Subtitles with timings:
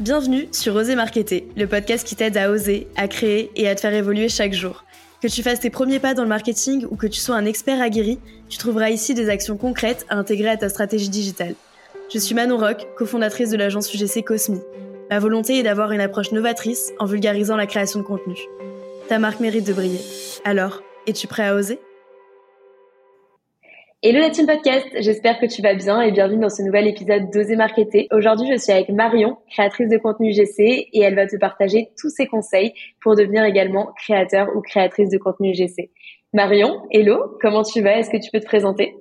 [0.00, 3.82] Bienvenue sur Oser Marketer, le podcast qui t'aide à oser, à créer et à te
[3.82, 4.84] faire évoluer chaque jour.
[5.20, 7.78] Que tu fasses tes premiers pas dans le marketing ou que tu sois un expert
[7.78, 8.18] aguerri,
[8.48, 11.54] tu trouveras ici des actions concrètes à intégrer à ta stratégie digitale.
[12.12, 14.60] Je suis Manon Rock, cofondatrice de l'agence UGC Cosmi.
[15.10, 18.36] Ma volonté est d'avoir une approche novatrice en vulgarisant la création de contenu.
[19.10, 20.00] Ta marque mérite de briller.
[20.46, 21.78] Alors, es-tu prêt à oser?
[24.04, 27.54] Hello la podcast, j'espère que tu vas bien et bienvenue dans ce nouvel épisode d'Oser
[27.54, 28.08] Marketer.
[28.10, 32.08] Aujourd'hui, je suis avec Marion, créatrice de contenu GC et elle va te partager tous
[32.08, 35.92] ses conseils pour devenir également créateur ou créatrice de contenu GC.
[36.32, 37.96] Marion, hello, comment tu vas?
[37.98, 38.92] Est-ce que tu peux te présenter?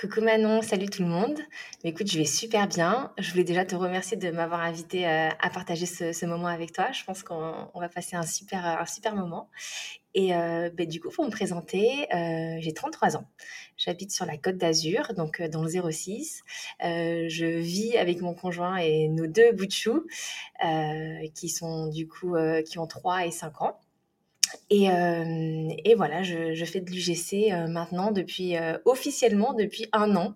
[0.00, 1.40] Coucou Manon, salut tout le monde.
[1.82, 3.12] écoute, je vais super bien.
[3.18, 6.92] Je voulais déjà te remercier de m'avoir invité euh, à partager ce, moment avec toi.
[6.92, 9.50] Je pense qu'on va passer un super, un super moment.
[10.14, 13.26] Et euh, ben, du coup, pour me présenter, euh, j'ai 33 ans.
[13.76, 16.44] J'habite sur la côte d'Azur, donc dans le 06.
[16.80, 20.06] je vis avec mon conjoint et nos deux bouts de chou,
[21.34, 23.80] qui sont du coup, qui ont 3 et 5 ans.
[24.70, 29.86] Et, euh, et, voilà, je, je fais de l'UGC euh, maintenant depuis euh, officiellement depuis
[29.92, 30.34] un an,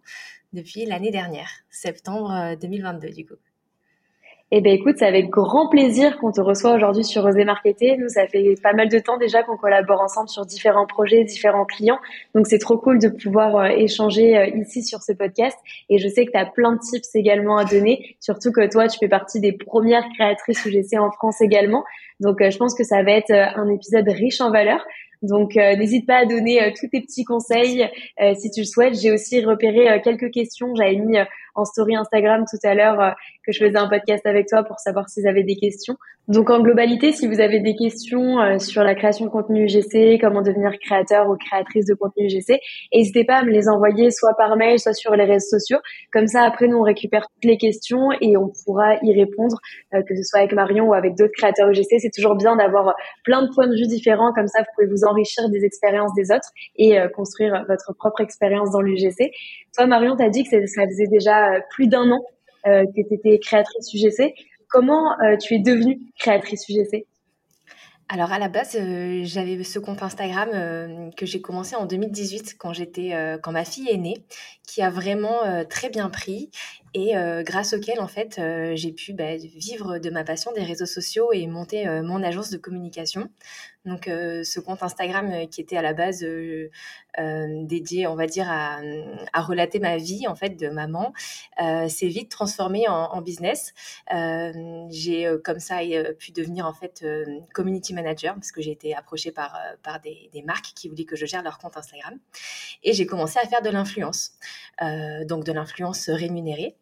[0.52, 3.34] depuis l'année dernière, septembre 2022 du coup.
[4.54, 7.96] Eh ben écoute, c'est avec grand plaisir qu'on te reçoit aujourd'hui sur Oser Marketer.
[7.96, 11.64] Nous, ça fait pas mal de temps déjà qu'on collabore ensemble sur différents projets, différents
[11.64, 11.98] clients.
[12.34, 15.56] Donc c'est trop cool de pouvoir échanger ici sur ce podcast.
[15.88, 18.88] Et je sais que tu as plein de tips également à donner, surtout que toi,
[18.88, 21.82] tu fais partie des premières créatrices UGC en France également.
[22.22, 24.84] Donc, euh, je pense que ça va être euh, un épisode riche en valeur.
[25.22, 27.88] Donc, euh, n'hésite pas à donner tous tes petits conseils
[28.34, 29.00] si tu le souhaites.
[29.00, 30.74] J'ai aussi repéré quelques questions.
[30.74, 31.18] J'avais mis
[31.54, 33.10] en story Instagram tout à l'heure euh,
[33.44, 35.96] que je faisais un podcast avec toi pour savoir s'ils avaient des questions.
[36.28, 40.20] Donc en globalité, si vous avez des questions euh, sur la création de contenu UGC,
[40.20, 42.60] comment devenir créateur ou créatrice de contenu UGC,
[42.94, 45.78] n'hésitez pas à me les envoyer soit par mail, soit sur les réseaux sociaux.
[46.12, 49.56] Comme ça, après, nous, on récupère toutes les questions et on pourra y répondre,
[49.94, 51.98] euh, que ce soit avec Marion ou avec d'autres créateurs UGC.
[51.98, 54.32] C'est toujours bien d'avoir plein de points de vue différents.
[54.32, 58.70] Comme ça, vous pouvez vous enrichir des expériences des autres et construire votre propre expérience
[58.70, 59.32] dans l'UGC.
[59.74, 62.20] Toi, Marion, tu as dit que ça faisait déjà euh, plus d'un an
[62.66, 64.34] euh, que tu étais créatrice UGC.
[64.72, 67.06] Comment euh, tu es devenue créatrice UGC
[68.08, 68.76] alors à la base,
[69.22, 73.96] j'avais ce compte Instagram que j'ai commencé en 2018 quand j'étais quand ma fille est
[73.96, 74.26] née,
[74.66, 76.50] qui a vraiment très bien pris
[76.94, 77.14] et
[77.44, 78.40] grâce auquel en fait
[78.74, 82.58] j'ai pu bah, vivre de ma passion des réseaux sociaux et monter mon agence de
[82.58, 83.30] communication.
[83.84, 86.68] Donc, euh, ce compte Instagram euh, qui était à la base euh,
[87.18, 88.80] dédié, on va dire, à,
[89.42, 91.12] relater ma vie en fait de maman,
[91.58, 93.74] s'est vite transformé en, business.
[94.90, 95.80] j'ai comme ça
[96.18, 97.04] pu devenir en fait
[97.52, 101.16] community manager parce que j'ai été approchée par par des, des, marques qui voulaient que
[101.16, 102.18] je gère leur compte Instagram
[102.82, 104.32] et j'ai commencé à faire de l'influence,
[105.26, 106.76] donc de l'influence rémunérée.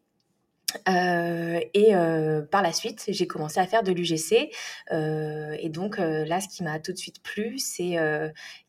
[0.88, 4.50] Euh, et euh, par la suite, j'ai commencé à faire de l'UGC.
[4.92, 7.98] Euh, et donc là, ce qui m'a tout de suite plu, c'est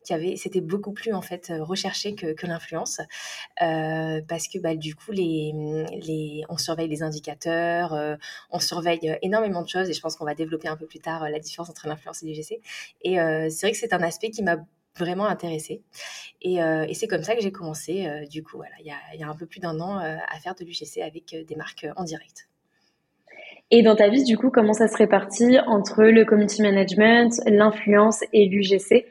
[0.04, 3.00] qu'il y avait, c'était beaucoup plus en fait recherché que, que l'influence,
[3.58, 5.52] parce que bah, du coup, les,
[5.92, 7.96] les, on surveille les indicateurs,
[8.50, 9.88] on surveille énormément de choses.
[9.88, 12.26] Et je pense qu'on va développer un peu plus tard la différence entre l'influence et
[12.26, 12.60] l'UGC.
[13.02, 13.16] Et
[13.50, 14.56] c'est vrai que c'est un aspect qui m'a
[14.96, 15.82] vraiment intéressée.
[16.40, 18.90] Et, euh, et c'est comme ça que j'ai commencé, euh, du coup, voilà, il y
[18.90, 21.56] a, y a, un peu plus d'un an, euh, à faire de l'UGC avec des
[21.56, 22.48] marques en direct.
[23.70, 28.22] Et dans ta vie, du coup, comment ça se répartit entre le community management, l'influence
[28.32, 29.06] et l'UGC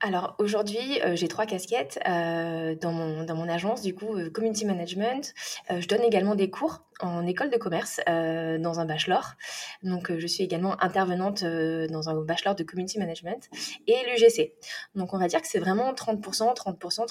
[0.00, 4.30] alors aujourd'hui, euh, j'ai trois casquettes euh, dans, mon, dans mon agence, du coup, euh,
[4.30, 5.34] community management.
[5.70, 9.34] je donne également des cours en école de commerce dans un bachelor.
[9.82, 13.48] Donc je suis également intervenante dans un bachelor de community management
[13.86, 14.52] et l'UGC.
[14.94, 17.06] Donc on va dire que c'est vraiment 30%, 30%,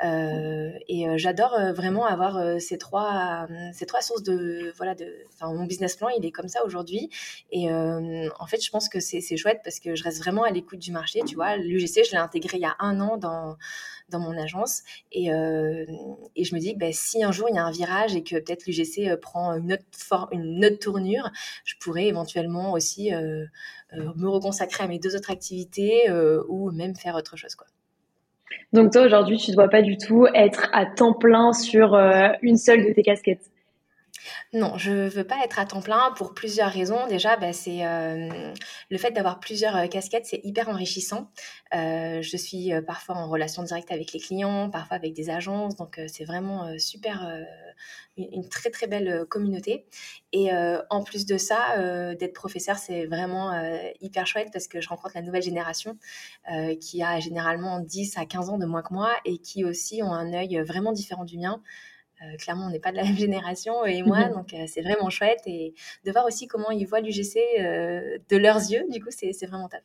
[0.00, 0.80] 30%.
[0.88, 4.72] et j'adore vraiment avoir ces, trois, ces trois sources de...
[4.76, 7.10] Voilà, de mon business plan, il est comme ça aujourd'hui.
[7.50, 10.78] Et en fait, je pense que c'est chouette parce que je reste vraiment à l'écoute
[10.78, 13.56] du marché, tu vois l'UGC, je l'ai intégré il y a un an dans,
[14.10, 14.82] dans mon agence.
[15.12, 15.84] Et, euh,
[16.36, 18.22] et je me dis que bah, si un jour il y a un virage et
[18.22, 21.30] que peut-être l'UGC euh, prend une autre, une autre tournure,
[21.64, 23.44] je pourrais éventuellement aussi euh,
[23.92, 26.10] me reconsacrer à mes deux autres activités
[26.48, 27.54] ou même faire autre chose.
[27.54, 27.66] Quoi.
[28.72, 31.94] Donc toi, aujourd'hui, tu ne dois pas du tout être à temps plein sur
[32.42, 33.50] une seule de tes casquettes?
[34.52, 37.06] Non, je veux pas être à temps plein pour plusieurs raisons.
[37.06, 38.52] Déjà, bah, c'est euh,
[38.90, 41.30] le fait d'avoir plusieurs euh, casquettes, c'est hyper enrichissant.
[41.74, 46.00] Euh, je suis parfois en relation directe avec les clients, parfois avec des agences, donc
[46.08, 47.28] c'est vraiment super,
[48.16, 49.86] une très très belle communauté.
[50.32, 50.50] Et
[50.90, 53.52] en plus de ça, d'être professeur, c'est vraiment
[54.00, 55.98] hyper chouette parce que je rencontre la nouvelle génération
[56.80, 60.12] qui a généralement 10 à 15 ans de moins que moi et qui aussi ont
[60.12, 61.62] un œil vraiment différent du mien.
[62.38, 65.42] Clairement, on n'est pas de la même génération, et moi, donc c'est vraiment chouette.
[65.46, 65.74] Et
[66.04, 69.80] de voir aussi comment ils voient l'UGC de leurs yeux, du coup, c'est vraiment top.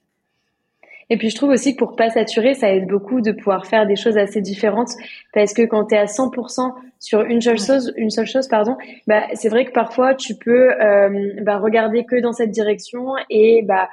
[1.10, 3.86] Et puis je trouve aussi que pour pas saturer, ça aide beaucoup de pouvoir faire
[3.86, 4.92] des choses assez différentes
[5.34, 8.78] parce que quand tu es à 100% sur une seule chose, une seule chose pardon,
[9.08, 13.62] bah c'est vrai que parfois tu peux euh, bah, regarder que dans cette direction et
[13.64, 13.90] bah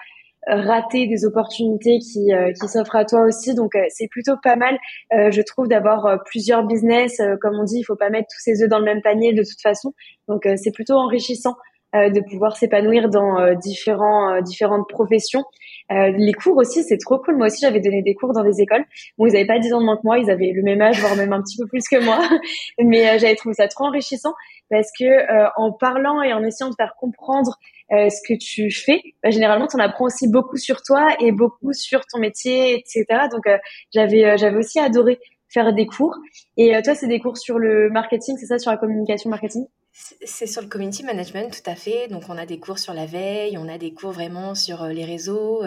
[0.46, 3.54] rater des opportunités qui, euh, qui s'offrent à toi aussi.
[3.54, 4.78] Donc euh, c'est plutôt pas mal,
[5.12, 7.20] euh, je trouve, d'avoir plusieurs business.
[7.40, 9.42] comme on dit, il faut pas mettre tous ses œufs dans le même panier de
[9.42, 9.92] toute façon.
[10.28, 11.54] Donc c'est plutôt enrichissant
[11.92, 15.42] de pouvoir s'épanouir dans différents différentes professions.
[15.90, 17.37] les cours aussi, c'est trop cool.
[17.37, 18.84] Moi aussi, j'avais donné des cours dans des écoles.
[19.19, 21.00] Bon, ils avaient pas 10 ans de moins que moi, ils avaient le même âge,
[21.00, 22.20] voire même un petit peu plus que moi.
[22.78, 24.34] Mais j'avais trouvé ça trop enrichissant
[24.70, 27.58] parce que en parlant et en essayant de faire comprendre
[27.92, 31.32] euh, ce que tu fais, bah, généralement, tu en apprends aussi beaucoup sur toi et
[31.32, 33.04] beaucoup sur ton métier, etc.
[33.31, 33.58] Donc, euh,
[33.92, 36.14] j'avais euh, j'avais aussi adoré faire des cours.
[36.56, 39.66] Et toi, c'est des cours sur le marketing, c'est ça, sur la communication marketing?
[39.92, 42.06] C'est sur le community management, tout à fait.
[42.06, 45.04] Donc, on a des cours sur la veille, on a des cours vraiment sur les
[45.04, 45.64] réseaux,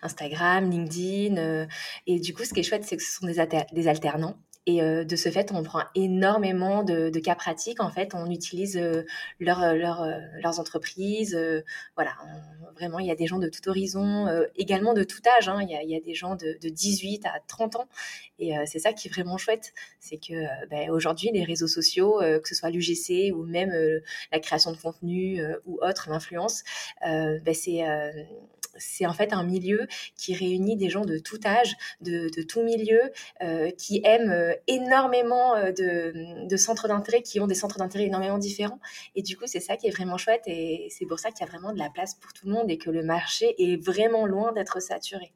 [0.00, 1.66] Instagram, LinkedIn.
[2.06, 4.36] et du coup, ce qui est chouette, c'est que ce sont des, des alternants.
[4.68, 7.80] Et euh, de ce fait, on prend énormément de, cas pratiques.
[7.80, 9.04] En fait, on utilise euh,
[9.40, 10.04] euh, leur,
[10.42, 11.38] leurs entreprises.
[11.94, 12.16] voilà,
[12.74, 14.26] vraiment, il y a des gens de tout horizon,
[14.56, 15.48] également de tout âge.
[15.48, 15.60] Hein.
[15.62, 17.88] Il, y a, des gens de, de 18 à 30 ans.
[18.40, 19.72] Et c'est ça qui est vraiment chouette.
[20.00, 23.72] C'est que ben, aujourd'hui, les réseaux sociaux, que ce soit l'UGC ou même
[24.32, 26.64] la création de contenu ou autre, l'influence,
[27.02, 27.84] ben, c'est
[28.78, 29.86] c'est en fait un milieu
[30.16, 33.00] qui réunit des gens de tout âge, de, tout milieu,
[33.42, 38.38] euh, qui aiment euh, énormément euh, de, centres d'intérêt, qui ont des centres d'intérêt énormément
[38.38, 38.80] différents.
[39.14, 41.48] Et du coup, c'est ça qui est vraiment chouette et c'est pour ça qu'il y
[41.48, 44.26] a vraiment de la place pour tout le monde et que le marché est vraiment
[44.26, 45.32] loin d'être saturé.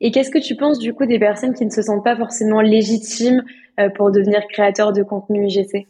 [0.00, 2.60] Et qu'est-ce que tu penses du coup des personnes qui ne se sentent pas forcément
[2.60, 3.42] légitimes
[3.94, 5.86] pour devenir créateurs de contenu IGC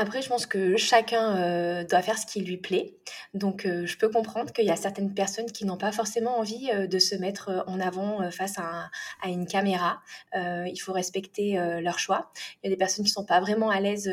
[0.00, 2.94] après, je pense que chacun euh, doit faire ce qui lui plaît.
[3.34, 6.70] Donc, euh, je peux comprendre qu'il y a certaines personnes qui n'ont pas forcément envie
[6.72, 8.90] euh, de se mettre en avant face à,
[9.26, 10.00] une caméra.
[10.34, 12.30] il faut respecter leur choix.
[12.62, 14.08] Il y a des personnes qui sont pas vraiment à l'aise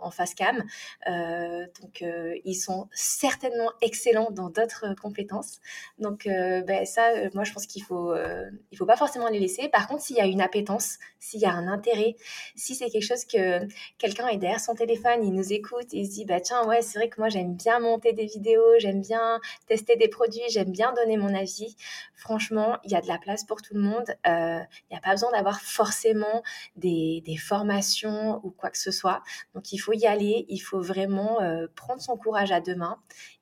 [0.00, 0.62] en face cam.
[1.06, 2.04] donc,
[2.44, 5.60] ils sont certainement excellents dans d'autres compétences.
[5.98, 7.02] Donc, ben, ça,
[7.34, 8.14] moi, je pense qu'il faut,
[8.70, 9.68] il faut pas forcément les laisser.
[9.68, 12.16] Par contre, s'il y a une appétence, s'il y a un intérêt,
[12.54, 13.66] si c'est quelque chose que
[13.98, 16.98] quelqu'un est derrière son téléphone, il nous écoute, il se dit bah tiens ouais c'est
[16.98, 20.92] vrai que moi j'aime bien monter des vidéos, j'aime bien tester des produits, j'aime bien
[20.92, 21.76] donner mon avis.
[22.14, 24.08] Franchement, il y a de la place pour tout le monde.
[24.26, 24.60] Euh,
[24.90, 26.42] il n'y a pas besoin d'avoir forcément
[26.76, 29.22] des, formations ou quoi que ce soit.
[29.54, 32.98] Donc il faut y aller, il faut vraiment euh, prendre son courage à deux mains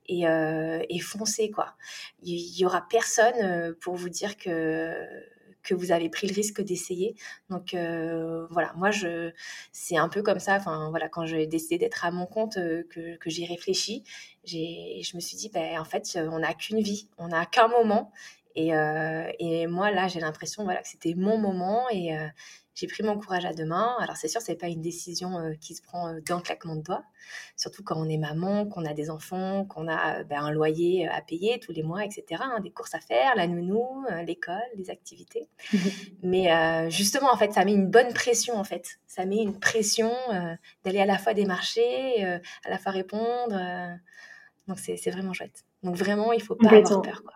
[0.06, 1.74] et, euh, et foncer quoi.
[2.22, 5.06] Il y, aura personne pour vous dire que
[5.64, 7.16] que vous avez pris le risque d'essayer.
[7.50, 9.32] Donc euh, voilà, moi je
[9.72, 10.56] c'est un peu comme ça.
[10.56, 14.04] Enfin voilà, quand j'ai décidé d'être à mon compte, euh, que, que j'y réfléchi,
[14.44, 17.68] j'ai je me suis dit ben en fait on n'a qu'une vie, on n'a qu'un
[17.68, 18.12] moment.
[18.56, 22.16] Et, euh, et moi là j'ai l'impression voilà que c'était mon moment et
[22.74, 23.96] j'ai pris mon courage à deux mains.
[24.00, 26.82] Alors c'est sûr, c'est pas une décision euh, qui se prend euh, d'un claquement de
[26.82, 27.04] doigts,
[27.56, 31.08] surtout quand on est maman, qu'on a des enfants, qu'on a euh, ben, un loyer
[31.08, 32.42] à payer tous les mois, etc.
[32.44, 35.48] Hein, des courses à faire, la nounou, l'école, les activités.
[36.22, 38.56] Mais justement, en fait, ça met une bonne pression.
[38.56, 40.10] En fait, ça met une pression
[40.84, 43.56] d'aller à la fois démarcher, à la fois répondre.
[44.66, 45.64] donc c'est vraiment chouette.
[45.82, 47.22] Donc vraiment, il faut pas avoir peur.
[47.22, 47.34] Quoi.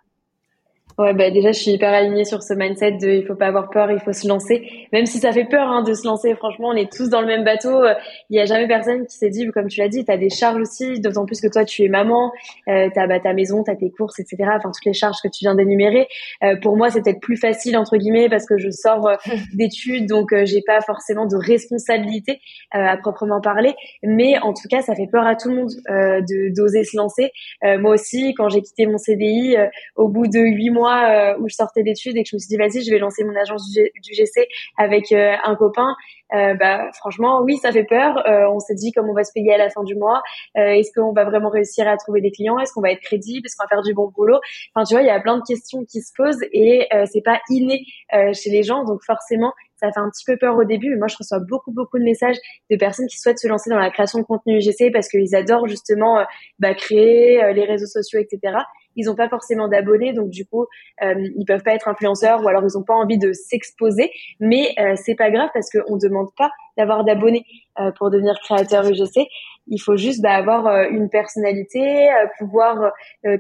[0.99, 3.71] Ouais, bah déjà, je suis hyper alignée sur ce mindset de il faut pas avoir
[3.71, 4.89] peur, il faut se lancer.
[4.93, 7.27] Même si ça fait peur hein, de se lancer, franchement, on est tous dans le
[7.27, 7.85] même bateau.
[8.31, 10.31] Il y a jamais personne qui s'est dit, comme tu l'as dit, tu as des
[10.31, 12.33] charges aussi, d'autant plus que toi, tu es maman,
[12.69, 14.37] euh, tu as bah, ta maison, tu as tes courses, etc.
[14.57, 16.09] Enfin, toutes les charges que tu viens d'énumérer.
[16.43, 19.17] Euh, pour moi, c'est peut-être plus facile, entre guillemets, parce que je sors euh,
[19.55, 22.41] d'études, donc euh, j'ai pas forcément de responsabilité
[22.75, 23.75] euh, à proprement parler.
[24.03, 27.31] Mais en tout cas, ça fait peur à tout le monde de d'oser se lancer.
[27.63, 29.57] moi aussi, quand j'ai quitté mon CDI,
[29.97, 32.49] au bout de huit mois, euh, où je sortais d'études et que je me suis
[32.49, 35.95] dit vas-y je vais lancer mon agence du, GC avec euh, un copain.
[36.35, 38.23] Euh, bah franchement oui ça fait peur.
[38.27, 40.23] On s'est dit comment on va se payer à la fin du mois
[40.55, 42.59] est-ce qu'on va vraiment réussir à trouver des clients?
[42.59, 43.47] Est-ce qu'on va être crédible?
[43.47, 44.39] Est-ce qu'on va faire du bon boulot?
[44.75, 47.41] Enfin tu vois il y a plein de questions qui se posent et c'est pas
[47.49, 47.85] inné
[48.33, 48.85] chez les gens.
[48.85, 51.73] Donc forcément ça fait un petit peu peur au début, mais moi je reçois beaucoup
[51.73, 52.37] beaucoup de messages
[52.71, 55.69] de personnes qui souhaitent se lancer dans la création de contenu UGC parce qu'ils adorent
[55.69, 56.27] justement
[56.59, 58.59] bah, créer les réseaux sociaux, etc
[58.99, 60.67] ils n'ont pas forcément d'abonnés, donc du coup,
[61.03, 64.11] euh, ils peuvent pas être influenceurs ou alors ils n'ont pas envie de s'exposer.
[64.41, 67.45] Mais euh, c'est pas grave parce qu'on ne demande pas d'avoir d'abonnés
[67.81, 69.29] euh, pour devenir créateur UGC.
[69.67, 72.93] Il faut juste bah, avoir euh, une personnalité, euh, pouvoir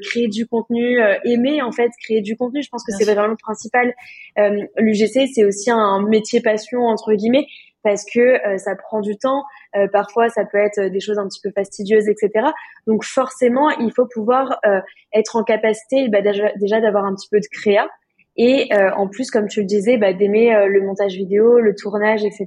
[0.02, 2.62] créer du contenu, aimer en fait créer du contenu.
[2.62, 3.94] Je pense que c'est vraiment le principal.
[4.76, 7.46] L'UGC, c'est aussi un métier passion entre guillemets.
[7.82, 9.44] Parce que ça prend du temps.
[9.92, 12.47] parfois, ça peut être des choses un petit peu fastidieuses, etc.
[12.87, 14.61] Donc forcément, il faut pouvoir
[15.12, 17.88] être en capacité bah, déjà, déjà d'avoir un petit peu de créa
[18.37, 22.47] et en plus, comme tu le disais, bah, d'aimer le montage vidéo, le tournage, etc.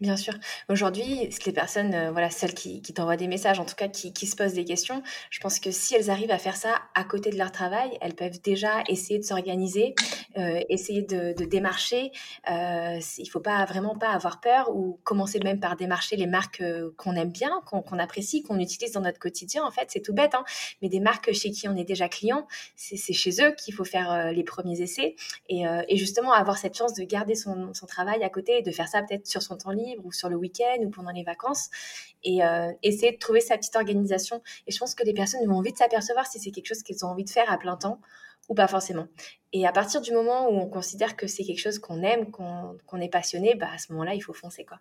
[0.00, 0.34] Bien sûr.
[0.68, 4.34] Aujourd'hui, les personnes, euh, voilà, celles qui, t'envoient des messages, en tout cas qui, se
[4.34, 7.38] posent des questions, je pense que si elles arrivent à faire ça à côté de
[7.38, 9.94] leur travail, elles peuvent déjà essayer de s'organiser,
[10.36, 12.10] euh, essayer de, démarcher.
[12.50, 16.60] Euh, il faut pas vraiment pas avoir peur ou commencer même par démarcher les marques
[16.60, 19.64] euh, qu'on aime bien, qu'on apprécie, qu'on utilise dans notre quotidien.
[19.64, 20.42] En fait, c'est tout bête, hein,
[20.82, 24.32] mais des marques chez qui on est déjà client, c'est chez eux qu'il faut faire
[24.32, 25.14] les premiers essais
[25.48, 25.64] et,
[25.96, 29.28] justement avoir cette chance de garder son travail à côté et de faire ça peut-être
[29.28, 31.70] sur son temps libre ou sur le week-end ou pendant les vacances
[32.22, 34.42] et euh, essayer de trouver sa petite organisation.
[34.66, 37.08] Et je pense que les personnes vont vite s'apercevoir si c'est quelque chose qu'elles ont
[37.08, 38.00] envie de faire à plein temps
[38.48, 39.06] ou pas forcément.
[39.52, 43.00] Et à partir du moment où on considère que c'est quelque chose qu'on aime, qu'on
[43.00, 44.80] est passionné, bah à ce moment-là, il faut foncer quoi.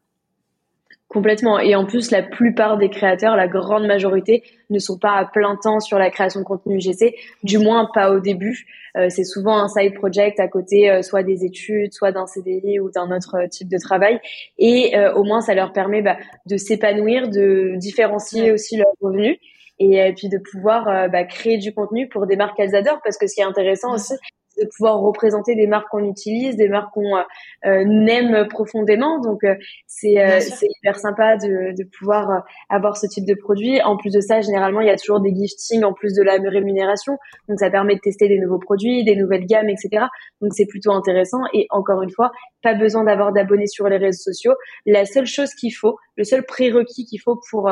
[1.14, 1.60] Complètement.
[1.60, 4.42] Et en plus, la plupart des créateurs, la grande majorité,
[4.72, 8.12] ne sont pas à plein temps sur la création de contenu UGC, du moins pas
[8.12, 8.66] au début.
[8.98, 12.80] Euh, c'est souvent un side project à côté, euh, soit des études, soit d'un CDI
[12.80, 14.20] ou d'un autre euh, type de travail.
[14.58, 16.18] Et au moins, ça leur permet bah,
[16.48, 19.38] de s'épanouir, de différencier aussi leurs revenus
[19.80, 23.02] et, puis de pouvoir bah, créer du contenu pour des marques qu'elles adorent.
[23.04, 24.14] Parce que ce qui est intéressant aussi,
[24.58, 27.22] de pouvoir représenter des marques qu'on utilise, des marques qu'on euh,
[27.66, 29.20] euh aime profondément.
[29.20, 29.56] Donc euh,
[29.88, 33.82] c'est euh, c'est hyper sympa de, de pouvoir avoir ce type de produit.
[33.82, 36.34] En plus de ça, généralement il y a toujours des giftings en plus de la
[36.34, 37.18] rémunération,
[37.48, 40.06] donc ça permet de tester des nouveaux produits, des nouvelles gammes, etc.
[40.42, 41.40] Donc c'est plutôt intéressant.
[41.54, 42.32] Et encore une fois,
[42.64, 44.54] pas besoin d'avoir d'abonnés sur les réseaux sociaux.
[44.86, 47.70] La seule chose qu'il faut, le seul prérequis qu'il faut pour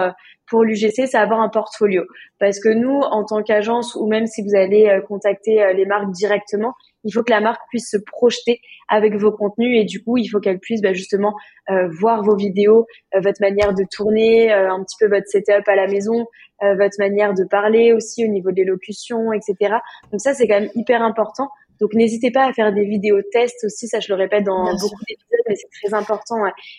[0.52, 2.04] pour l'UGC, c'est avoir un portfolio.
[2.38, 5.86] Parce que nous, en tant qu'agence, ou même si vous allez euh, contacter euh, les
[5.86, 6.74] marques directement,
[7.06, 10.28] il faut que la marque puisse se projeter avec vos contenus et du coup, il
[10.28, 11.34] faut qu'elle puisse bah, justement
[11.70, 15.88] euh, voir vos vidéos, votre manière de tourner, un petit peu votre setup à la
[15.88, 16.28] maison,
[16.62, 19.78] votre manière de parler aussi au niveau de l'élocution, etc.
[20.12, 21.50] Donc ça, c'est quand même hyper important.
[21.82, 25.04] Donc n'hésitez pas à faire des vidéos tests aussi, ça je le répète dans beaucoup
[25.08, 26.38] d'épisodes, mais c'est très important.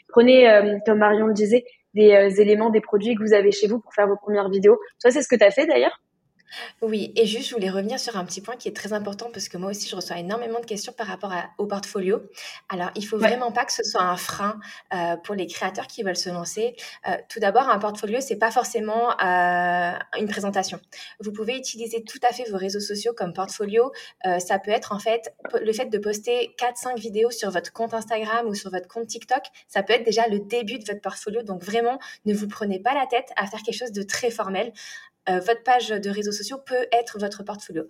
[0.08, 0.48] Prenez,
[0.86, 3.92] comme Marion le disait, des euh, éléments, des produits que vous avez chez vous pour
[3.94, 4.78] faire vos premières vidéos.
[5.00, 6.01] Toi, c'est ce que tu as fait d'ailleurs?
[6.80, 9.48] Oui, et juste, je voulais revenir sur un petit point qui est très important parce
[9.48, 12.22] que moi aussi, je reçois énormément de questions par rapport au portfolio.
[12.68, 14.58] Alors, il faut vraiment pas que ce soit un frein
[14.94, 16.76] euh, pour les créateurs qui veulent se lancer.
[17.08, 20.80] Euh, tout d'abord, un portfolio, c'est pas forcément euh, une présentation.
[21.20, 23.92] Vous pouvez utiliser tout à fait vos réseaux sociaux comme portfolio.
[24.38, 28.46] ça peut être en fait le fait de poster 4-5 vidéos sur votre compte Instagram
[28.46, 29.42] ou sur votre compte TikTok.
[29.68, 31.42] Ça peut être déjà le début de votre portfolio.
[31.42, 34.72] Donc vraiment, ne vous prenez pas la tête à faire quelque chose de très formel.
[35.28, 37.84] Euh, votre page de réseaux sociaux peut être votre portfolio.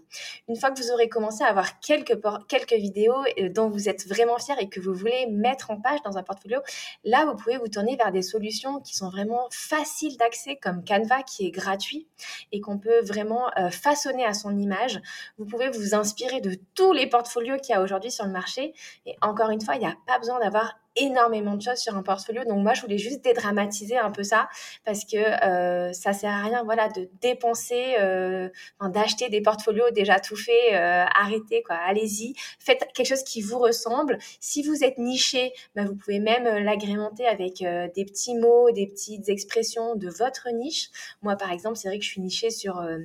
[0.48, 4.06] Une fois que vous aurez commencé à avoir quelques, quelques vidéos euh, dont vous êtes
[4.06, 6.60] vraiment fier et que vous voulez mettre en page dans un portfolio,
[7.04, 11.22] là, vous pouvez vous tourner vers des solutions qui sont vraiment faciles d'accès comme Canva
[11.22, 12.06] qui est gratuit
[12.52, 15.00] et qu'on peut vraiment euh, façonner à son image.
[15.38, 18.74] Vous pouvez vous inspirer de tous les portfolios qu'il y a aujourd'hui sur le marché.
[19.06, 22.02] Et encore une fois, il n'y a pas besoin d'avoir énormément de choses sur un
[22.02, 22.44] portfolio.
[22.44, 24.48] Donc moi, je voulais juste dédramatiser un peu ça
[24.84, 28.48] parce que euh, ça sert à rien, voilà, de dépenser, euh,
[28.80, 30.72] d'acheter des portfolios déjà tout faits.
[30.72, 31.76] Euh, arrêtez, quoi.
[31.76, 34.18] Allez-y, faites quelque chose qui vous ressemble.
[34.40, 38.70] Si vous êtes niché, bah, vous pouvez même euh, l'agrémenter avec euh, des petits mots,
[38.70, 40.90] des petites expressions de votre niche.
[41.22, 42.98] Moi, par exemple, c'est vrai que je suis nichée sur euh,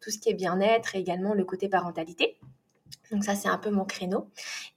[0.00, 2.36] tout ce qui est bien-être et également le côté parentalité.
[3.12, 4.30] Donc ça, c'est un peu mon créneau.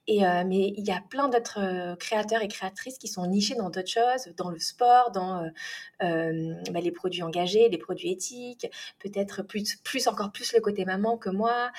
[0.06, 3.54] Et, euh, mais il y a plein d'autres euh, créateurs et créatrices qui sont nichés
[3.54, 5.42] dans d'autres choses, dans le sport, dans
[6.02, 8.66] euh, bah, les produits engagés, les produits éthiques,
[8.98, 11.72] peut-être plus, plus encore plus le côté maman que moi,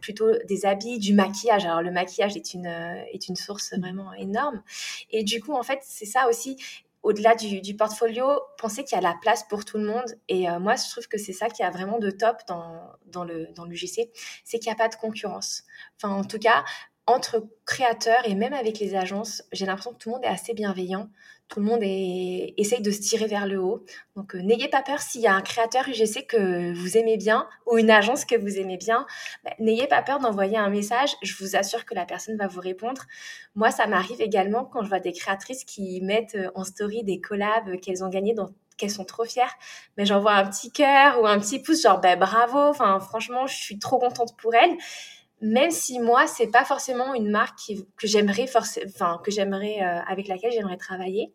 [0.00, 1.66] plutôt des habits, du maquillage.
[1.66, 3.80] Alors le maquillage est une, est une source mmh.
[3.80, 4.62] vraiment énorme.
[5.10, 6.56] Et du coup, en fait, c'est ça aussi
[7.02, 8.26] au-delà du, portfolio,
[8.58, 10.18] pensez qu'il y a la place pour tout le monde.
[10.28, 13.24] Et euh, moi, je trouve que c'est ça qui a vraiment de top dans, dans
[13.24, 14.10] le dans l'UGC,
[14.44, 15.64] c'est qu'il n'y a pas de concurrence.
[15.96, 16.64] Enfin, en tout cas,
[17.06, 20.54] entre créateurs et même avec les agences, j'ai l'impression que tout le monde est assez
[20.54, 21.08] bienveillant.
[21.50, 23.84] Tout le monde est, essaye de se tirer vers le haut.
[24.14, 27.48] Donc, euh, n'ayez pas peur s'il y a un créateur UGC que vous aimez bien
[27.66, 29.04] ou une agence que vous aimez bien.
[29.44, 31.16] Bah, n'ayez pas peur d'envoyer un message.
[31.22, 33.02] Je vous assure que la personne va vous répondre.
[33.56, 37.20] Moi, ça m'arrive également quand je vois des créatrices qui mettent euh, en story des
[37.20, 39.54] collabs qu'elles ont gagnées dans qu'elles sont trop fières,
[39.98, 43.54] mais j'envoie un petit cœur ou un petit pouce, genre ben bravo, enfin franchement, je
[43.54, 44.74] suis trop contente pour elles
[45.40, 48.46] même si moi c'est pas forcément une marque que j'aimerais
[48.86, 51.32] enfin que j'aimerais euh, avec laquelle j'aimerais travailler.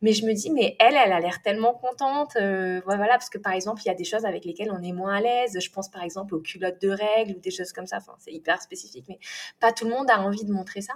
[0.00, 3.38] Mais je me dis mais elle elle a l'air tellement contente euh, voilà parce que
[3.38, 5.58] par exemple il y a des choses avec lesquelles on est moins à l'aise.
[5.60, 7.96] Je pense par exemple aux culottes de règles ou des choses comme ça.
[7.98, 9.18] Enfin c'est hyper spécifique mais
[9.60, 10.94] pas tout le monde a envie de montrer ça.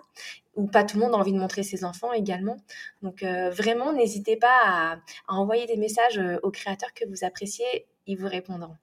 [0.55, 2.59] Ou pas tout le monde a envie de montrer ses enfants également.
[3.03, 4.93] Donc euh, vraiment n'hésitez pas à,
[5.27, 7.89] à, envoyer des messages aux créateurs que vous appréciez.
[8.07, 8.77] Ils vous répondront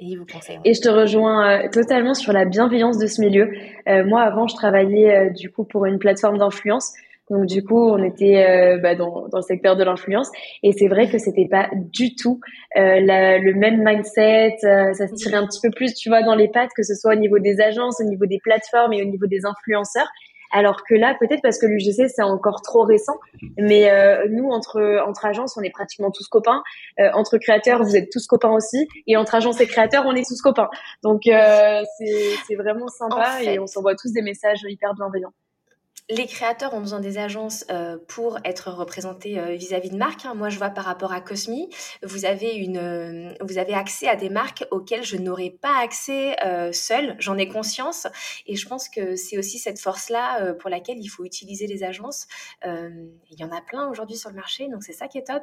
[0.00, 3.50] et je te rejoins euh, totalement sur la bienveillance de ce milieu.
[3.88, 6.92] Euh, moi, avant, je travaillais euh, du coup pour une plateforme d'influence.
[7.30, 10.30] Donc du coup, on était bah, dans, dans, le secteur de l'influence
[10.62, 12.40] et c'est vrai que c'était pas du tout
[12.74, 14.56] le même mindset.
[14.62, 17.12] ça se tirait un petit peu plus, tu vois, dans les pattes, que ce soit
[17.12, 20.08] au niveau des agences, au niveau des plateformes et au niveau des influenceurs.
[20.50, 23.18] Alors que là, peut-être parce que l'UGC c'est encore trop récent,
[23.58, 26.62] mais euh, nous entre entre agences, on est pratiquement tous copains.
[26.98, 30.26] Euh, entre créateurs, vous êtes tous copains aussi, et entre agences et créateurs, on est
[30.26, 30.68] tous copains.
[31.02, 35.32] Donc euh, c'est vraiment sympa et on s'envoie tous des messages hyper bienveillants
[36.10, 40.24] les créateurs ont besoin des agences euh, pour être représentés euh, vis-à-vis de marques.
[40.24, 40.34] Hein.
[40.34, 41.68] Moi, je vois par rapport à Cosmi,
[42.02, 46.36] vous avez une, euh, vous avez accès à des marques auxquelles je n'aurais pas accès
[46.72, 47.16] seule.
[47.18, 48.06] J'en ai conscience,
[48.46, 52.26] et je pense que c'est aussi cette force-là pour laquelle il faut utiliser les agences.
[52.64, 55.42] il y en a plein aujourd'hui sur le marché, donc c'est ça qui est top.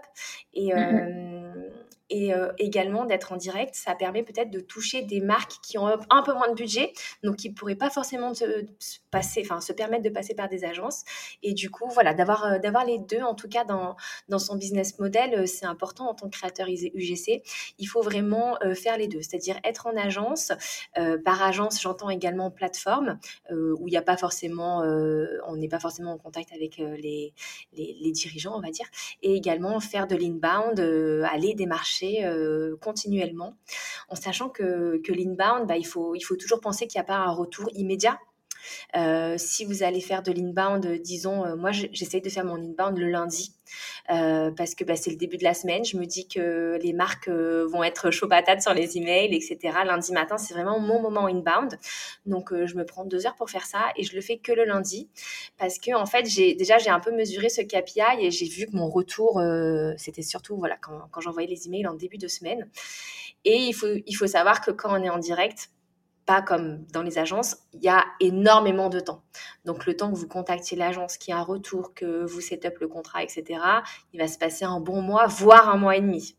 [0.53, 5.53] Et mm-hmm et euh, également d'être en direct, ça permet peut-être de toucher des marques
[5.63, 6.93] qui ont un peu moins de budget,
[7.23, 8.65] donc qui ne pourraient pas forcément se,
[9.09, 11.03] passer, se permettre de passer par des agences.
[11.41, 13.95] Et du coup, voilà, d'avoir, euh, d'avoir les deux, en tout cas dans,
[14.29, 17.41] dans son business model, euh, c'est important en tant que créateur UGC.
[17.79, 20.51] Il faut vraiment faire les deux, c'est-à-dire être en agence.
[21.23, 23.19] par agence, j'entends également plateforme,
[23.51, 24.79] où il n'y a pas forcément,
[25.47, 27.33] on n'est pas forcément en contact avec les,
[27.73, 28.87] les, les, dirigeants, on va dire,
[29.21, 33.57] et également faire de l'inbound, aller démarcher euh, continuellement,
[34.09, 37.31] en sachant que, l'inbound, bah, il, il faut toujours penser qu'il n'y a pas un
[37.31, 38.19] retour immédiat.
[38.95, 42.97] Euh, si vous allez faire de l'inbound, disons, euh, moi j'essaye de faire mon inbound
[42.97, 43.51] le lundi
[44.07, 45.83] parce que bah, c'est le début de la semaine.
[45.83, 49.77] Je me dis que les marques vont être chaud patates sur les emails, etc.
[49.85, 51.77] Lundi matin, c'est vraiment mon moment inbound.
[52.27, 54.65] Donc je me prends deux heures pour faire ça et je le fais que le
[54.65, 55.09] lundi
[55.57, 56.23] parce que en fait,
[56.57, 59.41] déjà j'ai un peu mesuré ce KPI et j'ai vu que mon retour,
[59.97, 62.69] c'était surtout voilà quand, quand j'envoyais les emails en début de semaine.
[63.45, 65.69] Et il faut, il faut savoir que quand on est en direct,
[66.25, 69.23] pas comme dans les agences, il y a énormément de temps.
[69.63, 72.77] Donc le temps que vous contactiez l'agence, qui a un retour, que vous set up
[72.79, 73.59] le contrat, etc.,
[74.13, 76.35] il va se passer un bon mois, voire un mois et demi.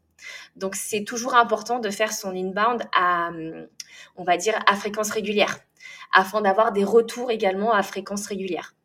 [0.57, 3.31] Donc c'est toujours important de faire son inbound à,
[4.17, 5.59] on va dire, à fréquence régulière,
[6.13, 8.76] afin d'avoir des retours également à fréquence régulière.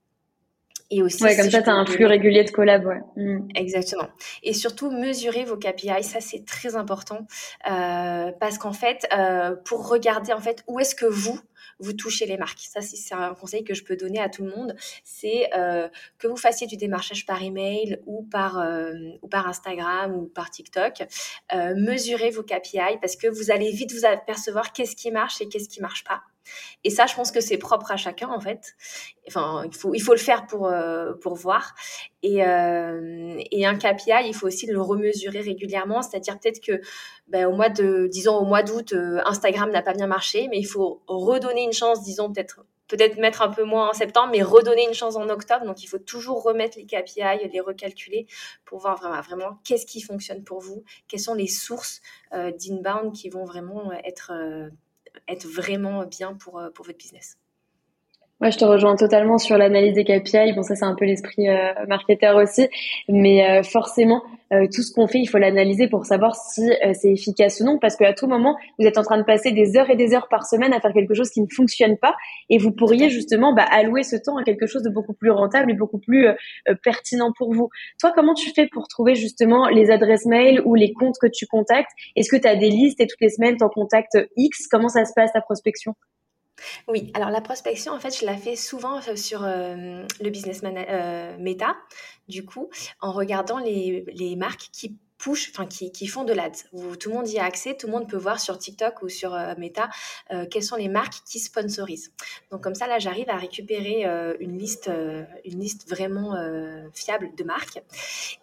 [0.91, 2.85] Et aussi, ouais, comme ça, tu as un flux régulier de collab.
[2.85, 2.99] Ouais.
[3.15, 3.47] Mm.
[3.55, 4.09] Exactement.
[4.43, 7.25] Et surtout, mesurer vos KPI, ça c'est très important
[7.69, 11.39] euh, parce qu'en fait, euh, pour regarder en fait où est-ce que vous
[11.81, 12.59] vous touchez les marques.
[12.59, 14.75] Ça, c'est un conseil que je peux donner à tout le monde.
[15.03, 20.15] C'est euh, que vous fassiez du démarchage par email ou par, euh, ou par Instagram
[20.15, 21.03] ou par TikTok.
[21.53, 25.49] Euh, mesurez vos KPI parce que vous allez vite vous apercevoir qu'est-ce qui marche et
[25.49, 26.21] qu'est-ce qui marche pas.
[26.83, 28.75] Et ça, je pense que c'est propre à chacun, en fait.
[29.27, 31.75] Enfin, il faut, le faire pour, euh, pour voir.
[32.23, 36.01] Et, euh, un KPI, il faut aussi le remesurer régulièrement.
[36.01, 36.81] C'est-à-dire peut-être que,
[37.27, 40.57] ben, au mois de, disons, au mois d'août, euh, Instagram n'a pas bien marché, mais
[40.57, 44.41] il faut redonner une chance, disons, peut-être peut-être mettre un peu moins en septembre, mais
[44.41, 45.65] redonner une chance en octobre.
[45.65, 48.27] Donc, il faut toujours remettre les KPI, les recalculer
[48.65, 52.01] pour voir vraiment, vraiment qu'est-ce qui fonctionne pour vous, quelles sont les sources
[52.33, 54.33] d'inbound qui vont vraiment être
[55.27, 57.37] être vraiment bien pour, euh, pour votre business.
[58.41, 60.53] Moi, je te rejoins totalement sur l'analyse des KPI.
[60.53, 62.67] Bon, ça, c'est un peu l'esprit euh, marketeur aussi.
[63.07, 67.11] Mais euh, forcément, euh, tout ce qu'on fait, il faut l'analyser pour savoir si c'est
[67.11, 67.77] efficace ou non.
[67.77, 70.27] Parce qu'à tout moment, vous êtes en train de passer des heures et des heures
[70.27, 72.15] par semaine à faire quelque chose qui ne fonctionne pas.
[72.49, 75.69] Et vous pourriez justement bah, allouer ce temps à quelque chose de beaucoup plus rentable
[75.69, 76.25] et beaucoup plus
[76.83, 77.69] pertinent pour vous.
[77.99, 81.45] Toi, comment tu fais pour trouver justement les adresses mail ou les comptes que tu
[81.45, 81.91] contactes?
[82.15, 84.67] Est-ce que tu as des listes et toutes les semaines, tu en contactes X?
[84.67, 85.93] Comment ça se passe, ta prospection?
[86.87, 90.61] Oui, alors la prospection, en fait, je la fais souvent euh, sur euh, le business
[90.63, 91.75] euh, Meta,
[92.27, 92.69] du coup,
[92.99, 96.49] en regardant les, les marques qui push, enfin qui, qui, font de l'ads.
[96.99, 99.37] tout le monde y a accès, tout le monde peut voir sur TikTok ou sur
[99.59, 99.87] Meta
[100.49, 102.11] quelles sont les marques qui sponsorisent.
[102.49, 104.03] Donc comme ça, là, j'arrive à récupérer
[104.39, 104.89] une liste,
[105.45, 106.33] une liste vraiment
[106.95, 107.83] fiable de marques.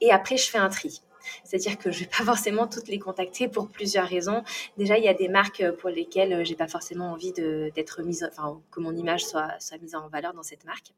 [0.01, 1.03] Et après, je fais un tri.
[1.45, 4.43] C'est-à-dire que je vais pas forcément toutes les contacter pour plusieurs raisons.
[4.77, 8.61] Déjà, il y a des marques pour lesquelles j'ai pas forcément envie d'être mise, enfin,
[8.71, 10.93] que mon image soit, soit mise en valeur dans cette marque.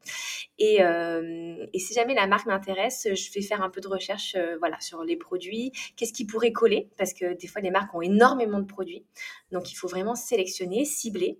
[0.59, 4.35] Et, euh, et si jamais la marque m'intéresse, je vais faire un peu de recherche,
[4.35, 5.71] euh, voilà, sur les produits.
[5.95, 9.03] Qu'est-ce qui pourrait coller Parce que des fois, les marques ont énormément de produits.
[9.51, 11.39] Donc, il faut vraiment sélectionner, cibler.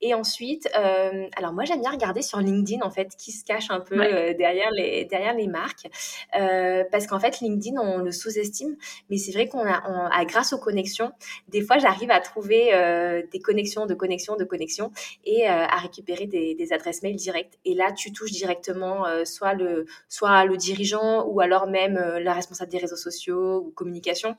[0.00, 3.70] Et ensuite, euh, alors moi, j'aime bien regarder sur LinkedIn, en fait, qui se cache
[3.70, 5.88] un peu derrière, les, derrière les marques.
[6.32, 8.76] parce qu'en fait, LinkedIn, on le sous-estime.
[9.10, 11.12] Mais c'est vrai qu'on a, grâce aux connexions,
[11.48, 12.70] des fois, j'arrive à trouver
[13.32, 14.92] des connexions, de connexions, de connexions
[15.24, 17.58] et à récupérer des, des adresses mail directes.
[17.64, 22.20] Et là, tu touches directement euh, soit, le, soit le dirigeant ou alors même euh,
[22.20, 24.36] la responsable des réseaux sociaux ou communication.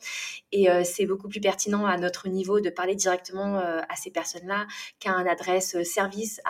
[0.51, 4.65] Et euh, c'est beaucoup plus pertinent à notre niveau de parler directement à ces personnes-là
[4.99, 6.41] qu'à un adresse service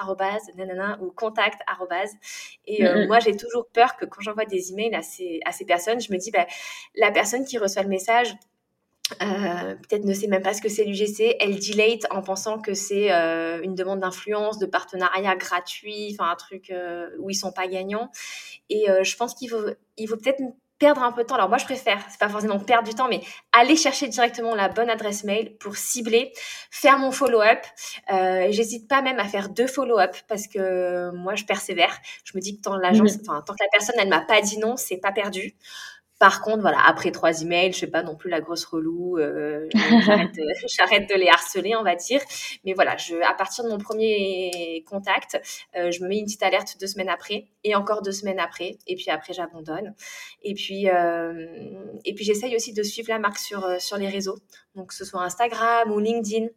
[0.55, 1.61] nanana, ou contact
[2.65, 5.99] Et moi, j'ai toujours peur que quand j'envoie des emails à ces, à ces personnes,
[5.99, 6.45] je me dis, bah,
[6.95, 8.35] la personne qui reçoit le message,
[9.21, 12.73] euh, peut-être ne sait même pas ce que c'est l'UGC, elle delete en pensant que
[12.73, 17.51] c'est euh, une demande d'influence, de partenariat gratuit, enfin un truc euh, où ils sont
[17.51, 18.09] pas gagnants.
[18.69, 19.65] Et je pense qu'il faut,
[19.97, 20.41] il faut peut-être
[20.79, 21.35] perdre un peu de temps.
[21.35, 24.67] Alors moi je préfère, c'est pas forcément perdre du temps, mais aller chercher directement la
[24.67, 26.33] bonne adresse mail pour cibler,
[26.71, 27.59] faire mon follow-up.
[28.49, 31.95] J'hésite pas même à faire deux follow-up parce que moi je persévère.
[32.23, 33.21] Je me dis que tant l'agence, mmh.
[33.27, 35.55] enfin tant que la personne elle m'a pas dit non, c'est pas perdu.
[36.19, 39.17] Par contre, voilà, après trois emails, je fais pas non plus la grosse relou.
[39.17, 42.21] Euh, j'arrête de, les harceler, on va dire.
[42.63, 45.41] Mais voilà, je, à partir de mon premier contact,
[45.75, 48.77] euh, je me mets une petite alerte deux semaines après et encore deux semaines après.
[48.87, 49.93] Et puis après, j'abandonne.
[50.43, 51.47] Et puis, euh,
[52.03, 54.37] puis j'essaye aussi de suivre la marque sur sur les réseaux
[54.75, 56.47] donc que ce soit Instagram ou LinkedIn.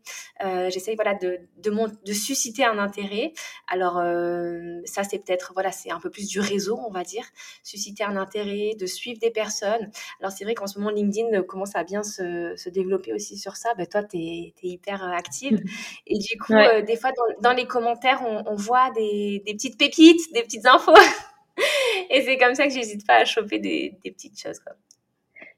[0.45, 3.33] Euh, J'essaye voilà de de, susciter un intérêt.
[3.69, 7.25] Alors euh, ça c'est peut-être voilà c'est un peu plus du réseau on va dire,
[7.63, 9.56] susciter un intérêt, de suivre des personnes.
[9.65, 13.57] Alors c'est vrai qu'en ce moment LinkedIn commence à bien se, se développer aussi sur
[13.57, 13.75] ça.
[13.75, 15.63] Ben, toi tu es, hyper active
[16.07, 19.55] et du coup euh, des fois dans, dans les commentaires on, on voit des, des
[19.55, 20.95] petites pépites, des petites infos.
[22.11, 24.73] et c'est comme ça que j'hésite pas à choper des, des petites choses quoi.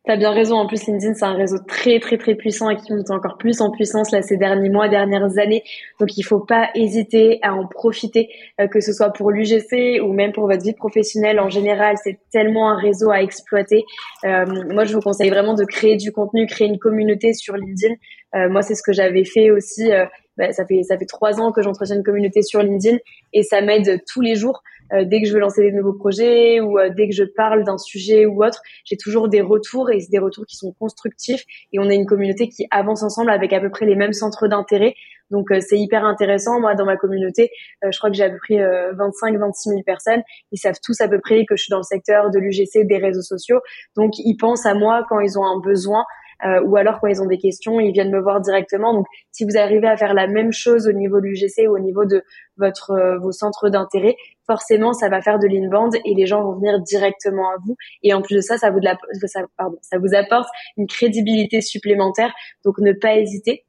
[0.08, 0.56] T'as bien raison.
[0.56, 3.60] En plus, LinkedIn, c'est un réseau très, très, très puissant et qui monte encore plus
[3.60, 5.62] en puissance là ces derniers mois, dernières années.
[6.00, 10.14] Donc, il faut pas hésiter à en profiter, euh, que ce soit pour l'UGC ou
[10.14, 11.96] même pour votre vie professionnelle en général.
[12.02, 13.84] C'est tellement un réseau à exploiter.
[14.24, 17.94] Euh, moi, je vous conseille vraiment de créer du contenu, créer une communauté sur LinkedIn.
[18.34, 19.90] Euh, moi, c'est ce que j'avais fait aussi.
[20.38, 22.96] Bah, ça fait ça fait trois ans que j'entretiens une communauté sur LinkedIn
[23.34, 24.62] et ça m'aide tous les jours.
[24.92, 27.64] Euh, dès que je veux lancer des nouveaux projets ou euh, dès que je parle
[27.64, 31.44] d'un sujet ou autre, j'ai toujours des retours et c'est des retours qui sont constructifs
[31.72, 34.48] et on est une communauté qui avance ensemble avec à peu près les mêmes centres
[34.48, 34.94] d'intérêt.
[35.30, 36.60] Donc euh, c'est hyper intéressant.
[36.60, 37.50] Moi, dans ma communauté,
[37.82, 40.22] je crois que j'ai à peu près 25-26 000 personnes.
[40.52, 42.98] Ils savent tous à peu près que je suis dans le secteur de l'UGC, des
[42.98, 43.60] réseaux sociaux.
[43.96, 46.04] Donc ils pensent à moi quand ils ont un besoin.
[46.44, 48.94] Euh, ou alors quand ils ont des questions, ils viennent me voir directement.
[48.94, 51.78] Donc, si vous arrivez à faire la même chose au niveau de l'UGC ou au
[51.78, 52.22] niveau de
[52.56, 56.54] votre euh, vos centres d'intérêt, forcément, ça va faire de l'inbound et les gens vont
[56.54, 57.76] venir directement à vous.
[58.02, 58.96] Et en plus de ça, ça vous, de la,
[59.26, 62.32] ça, pardon, ça vous apporte une crédibilité supplémentaire.
[62.64, 63.64] Donc, ne pas hésiter.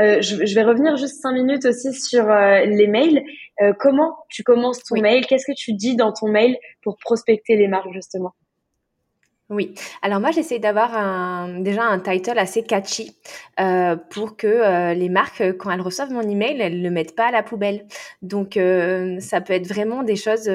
[0.00, 3.22] Euh, je, je, vais revenir juste cinq minutes aussi sur euh, les mails.
[3.62, 5.24] Euh, comment tu commences ton mail?
[5.26, 8.34] Qu'est-ce que tu dis dans ton mail pour prospecter les marques justement?
[9.50, 9.74] Oui.
[10.00, 13.14] Alors moi, j'essaie d'avoir un, déjà un title assez catchy
[13.60, 17.26] euh, pour que euh, les marques, quand elles reçoivent mon email, elles le mettent pas
[17.26, 17.86] à la poubelle.
[18.22, 20.50] Donc euh, ça peut être vraiment des choses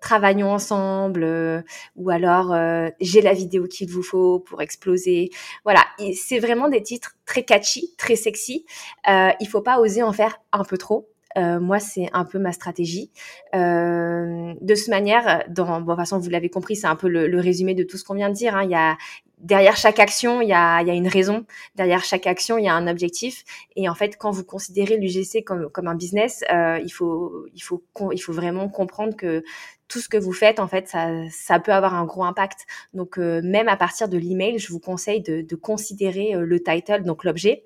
[0.00, 1.62] travaillons ensemble
[1.96, 2.56] ou alors
[3.00, 5.28] j'ai la vidéo qu'il vous faut pour exploser.
[5.64, 5.84] Voilà,
[6.14, 8.64] c'est vraiment des titres très catchy, très sexy.
[9.06, 12.52] il faut pas oser en faire un peu trop euh, moi, c'est un peu ma
[12.52, 13.10] stratégie.
[13.54, 17.08] Euh, de cette manière, dans, bon, de toute façon, vous l'avez compris, c'est un peu
[17.08, 18.56] le, le, résumé de tout ce qu'on vient de dire.
[18.56, 18.64] Hein.
[18.64, 18.96] Il y a,
[19.38, 21.44] derrière chaque action, il y, a, il y a, une raison.
[21.74, 23.44] Derrière chaque action, il y a un objectif.
[23.76, 27.60] Et en fait, quand vous considérez l'UGC comme, comme un business, euh, il, faut, il,
[27.60, 29.42] faut, il faut vraiment comprendre que
[29.90, 32.60] tout ce que vous faites, en fait, ça, ça peut avoir un gros impact.
[32.94, 36.62] Donc, euh, même à partir de l'email, je vous conseille de, de considérer euh, le
[36.62, 37.64] title, donc l'objet.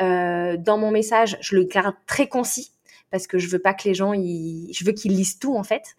[0.00, 2.72] Euh, dans mon message, je le garde très concis
[3.10, 5.96] parce que je veux pas que les gens, je veux qu'ils lisent tout en fait.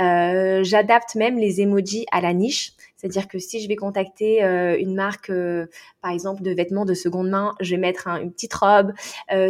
[0.00, 2.72] Euh, j'adapte même les emojis à la niche.
[2.96, 5.66] C'est-à-dire que si je vais contacter euh, une marque, euh,
[6.02, 8.92] par exemple, de vêtements de seconde main, je vais mettre une petite robe.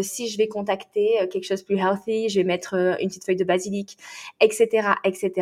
[0.02, 3.36] si je vais contacter quelque chose de plus healthy, je vais mettre une petite feuille
[3.36, 3.98] de basilic,
[4.40, 5.32] etc., etc.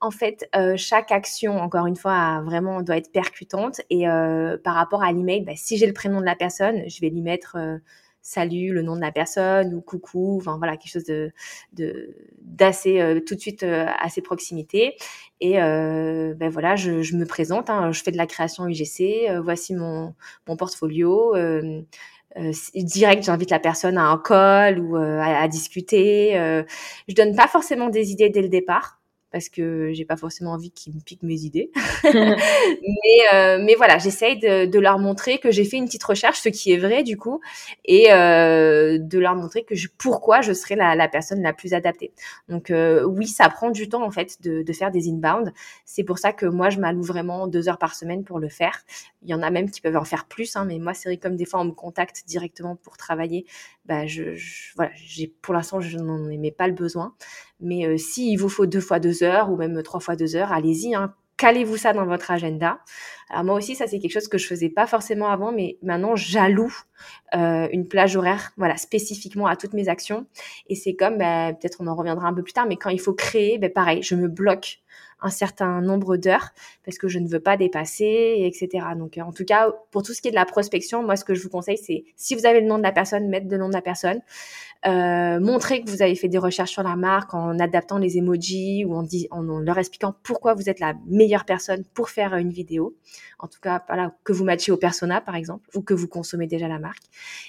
[0.00, 3.80] En fait, chaque action, encore une fois, vraiment doit être percutante.
[3.88, 4.04] Et
[4.62, 7.22] par rapport à l'email, bah, si j'ai le prénom de la personne, je vais lui
[7.22, 7.56] mettre
[8.28, 11.32] salut, le nom de la personne ou coucou, enfin voilà, quelque chose de
[12.42, 14.96] d'assez tout de suite assez proximité.
[15.40, 19.74] Et ben voilà, je, je me présente, hein, je fais de la création UGC, voici
[19.74, 20.14] mon,
[20.46, 21.34] mon portfolio.
[21.36, 21.82] Euh,
[22.74, 26.34] direct, j'invite la personne à un call ou à, à, discuter.
[27.08, 28.97] je donne pas forcément des idées dès le départ
[29.30, 31.70] parce que j'ai pas forcément envie qu'ils me piquent mes idées.
[32.04, 36.40] mais, euh, mais voilà, j'essaye de, de, leur montrer que j'ai fait une petite recherche,
[36.40, 37.40] ce qui est vrai du coup,
[37.84, 41.74] et euh, de leur montrer que je, pourquoi je serais la, la, personne la plus
[41.74, 42.12] adaptée.
[42.48, 45.52] Donc euh, oui, ça prend du temps en fait de, de faire des inbound.
[45.84, 48.80] C'est pour ça que moi je m'alloue vraiment deux heures par semaine pour le faire.
[49.22, 51.18] Il y en a même qui peuvent en faire plus, hein, mais moi c'est vrai
[51.18, 53.46] comme des fois on me contacte directement pour travailler,
[53.84, 57.14] bah je, je voilà, j'ai pour l'instant je n'en ai pas le besoin.
[57.60, 60.52] Mais euh, s'il vous faut deux fois deux heures ou même trois fois deux heures,
[60.52, 60.94] allez-y.
[60.94, 62.80] Hein, calez-vous ça dans votre agenda.
[63.30, 66.16] Alors moi aussi, ça c'est quelque chose que je faisais pas forcément avant, mais maintenant
[66.16, 66.74] j'alloue
[67.34, 70.26] euh, une plage horaire, voilà, spécifiquement à toutes mes actions.
[70.68, 73.00] Et c'est comme, bah, peut-être on en reviendra un peu plus tard, mais quand il
[73.00, 74.80] faut créer, bah, pareil, je me bloque
[75.20, 76.50] un certain nombre d'heures
[76.84, 78.86] parce que je ne veux pas dépasser, etc.
[78.96, 81.34] Donc, en tout cas, pour tout ce qui est de la prospection, moi, ce que
[81.34, 83.68] je vous conseille, c'est si vous avez le nom de la personne, mettre le nom
[83.68, 84.20] de la personne.
[84.86, 88.84] Euh, montrer que vous avez fait des recherches sur la marque en adaptant les emojis
[88.84, 92.96] ou en, en, leur expliquant pourquoi vous êtes la meilleure personne pour faire une vidéo.
[93.40, 96.46] En tout cas, voilà, que vous matchez au persona, par exemple, ou que vous consommez
[96.46, 97.02] déjà la marque.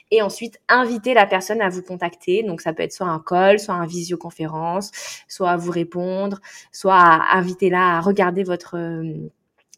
[0.09, 2.41] Et ensuite, inviter la personne à vous contacter.
[2.41, 4.91] Donc, ça peut être soit un call, soit un visioconférence,
[5.27, 6.39] soit à vous répondre,
[6.71, 9.29] soit à inviter là à regarder votre, euh,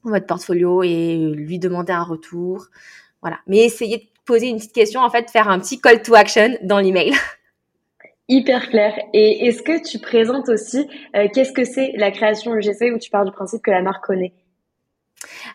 [0.05, 2.67] votre portfolio et lui demander un retour.
[3.21, 3.39] Voilà.
[3.45, 6.57] Mais essayez de poser une petite question, en fait, faire un petit call to action
[6.63, 7.13] dans l'email.
[8.31, 8.93] Hyper clair.
[9.11, 13.09] Et est-ce que tu présentes aussi euh, qu'est-ce que c'est la création UGC où tu
[13.09, 14.31] pars du principe que la marque connaît?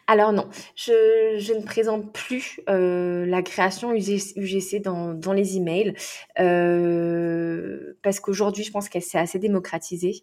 [0.06, 5.94] Alors non, je, ne présente plus euh, la création UGC dans, dans les emails
[6.38, 10.20] euh, parce qu'aujourd'hui, je pense qu'elle s'est assez démocratisée.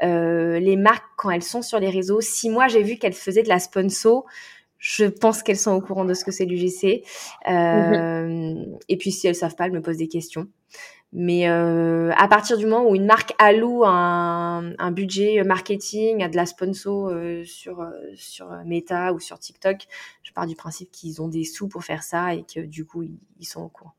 [0.00, 3.48] les marques, quand elles sont sur les réseaux, si moi j'ai vu qu'elles faisaient de
[3.48, 4.24] la sponsor,
[4.78, 7.02] je pense qu'elles sont au courant de ce que c'est l'UGC.
[7.48, 10.46] Mmh et puis si elles savent pas, elles me posent des questions.
[11.12, 16.28] Mais euh, à partir du moment où une marque alloue un, un budget marketing, a
[16.28, 19.86] de la sponsor euh, sur euh, sur Meta ou sur TikTok,
[20.22, 23.02] je pars du principe qu'ils ont des sous pour faire ça et que du coup
[23.02, 23.92] ils, sont au courant.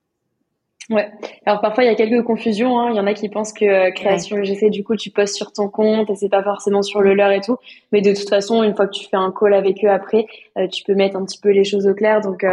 [0.90, 1.10] Ouais.
[1.46, 2.78] Alors parfois il y a quelques confusions.
[2.80, 2.92] Hein.
[2.92, 5.70] Il y en a qui pensent que création UGC, du coup tu postes sur ton
[5.70, 7.58] compte et c'est pas forcément sur le leur et tout.
[7.94, 10.28] Mais de toute façon, une fois que tu fais un call avec eux après,
[10.72, 12.22] tu peux mettre un petit peu les choses au clair.
[12.22, 12.46] Donc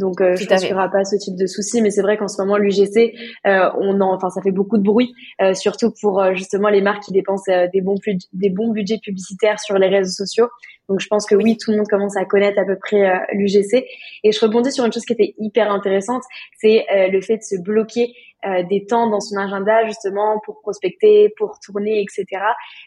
[0.00, 1.82] donc, euh, je pense qu'il n'y aura pas ce type de souci.
[1.82, 3.14] Mais c'est vrai qu'en ce moment, l'UGC,
[3.46, 6.80] euh, on en, enfin, ça fait beaucoup de bruit, euh, surtout pour euh, justement les
[6.80, 7.96] marques qui dépensent euh, des bons
[8.32, 10.48] des bons budgets publicitaires sur les réseaux sociaux.
[10.88, 13.84] Donc, je pense que oui, tout le monde commence à connaître à peu près l'UGC.
[14.24, 16.22] Et je rebondis sur une chose qui était hyper intéressante,
[16.58, 18.12] c'est le fait de se bloquer
[18.46, 22.24] euh, des temps dans son agenda justement pour prospecter, pour tourner, etc.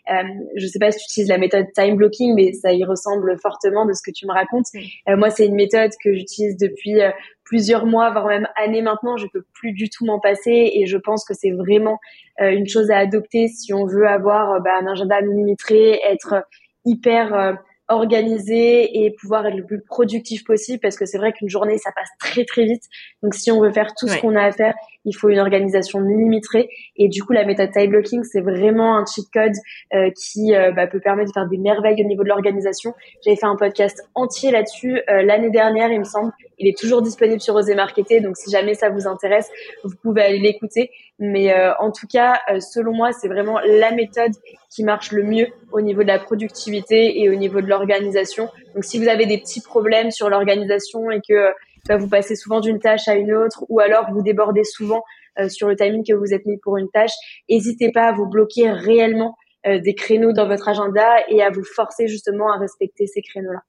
[0.09, 0.23] Euh,
[0.55, 3.85] je sais pas si tu utilises la méthode time blocking, mais ça y ressemble fortement
[3.85, 4.65] de ce que tu me racontes.
[5.07, 7.11] Euh, moi, c'est une méthode que j'utilise depuis euh,
[7.43, 9.15] plusieurs mois, voire même années maintenant.
[9.17, 11.99] Je peux plus du tout m'en passer et je pense que c'est vraiment
[12.39, 16.47] une chose à adopter si on veut avoir bah, un agenda millimétré, être
[16.83, 17.57] hyper
[17.95, 21.91] organiser et pouvoir être le plus productif possible parce que c'est vrai qu'une journée ça
[21.91, 22.83] passe très très vite.
[23.21, 24.73] Donc si on veut faire tout ce qu'on a à faire
[25.05, 26.69] il faut une organisation millimétrée.
[26.95, 29.53] Et du coup la méthode time blocking c'est vraiment un cheat code
[29.93, 32.93] euh, qui euh, bah, peut permettre de faire des merveilles au niveau de l'organisation.
[33.23, 36.31] J'avais fait un podcast entier là-dessus euh, l'année dernière il me semble.
[36.59, 39.49] Il est toujours disponible sur Osez Marketer donc si jamais ça vous intéresse
[39.83, 40.91] vous pouvez aller l'écouter.
[41.19, 44.31] Mais en tout cas selon moi c'est vraiment la méthode
[44.69, 48.47] qui marche le mieux au niveau de la productivité et au niveau de l'organisation.
[48.75, 51.51] Donc si vous avez des petits problèmes sur l'organisation et que
[51.87, 55.03] bah, vous passez souvent d'une tâche à une autre ou alors vous débordez souvent
[55.39, 57.13] euh, sur le timing que vous êtes mis pour une tâche,
[57.49, 61.63] n'hésitez pas à vous bloquer réellement euh, des créneaux dans votre agenda et à vous
[61.63, 63.61] forcer justement à respecter ces créneaux-là.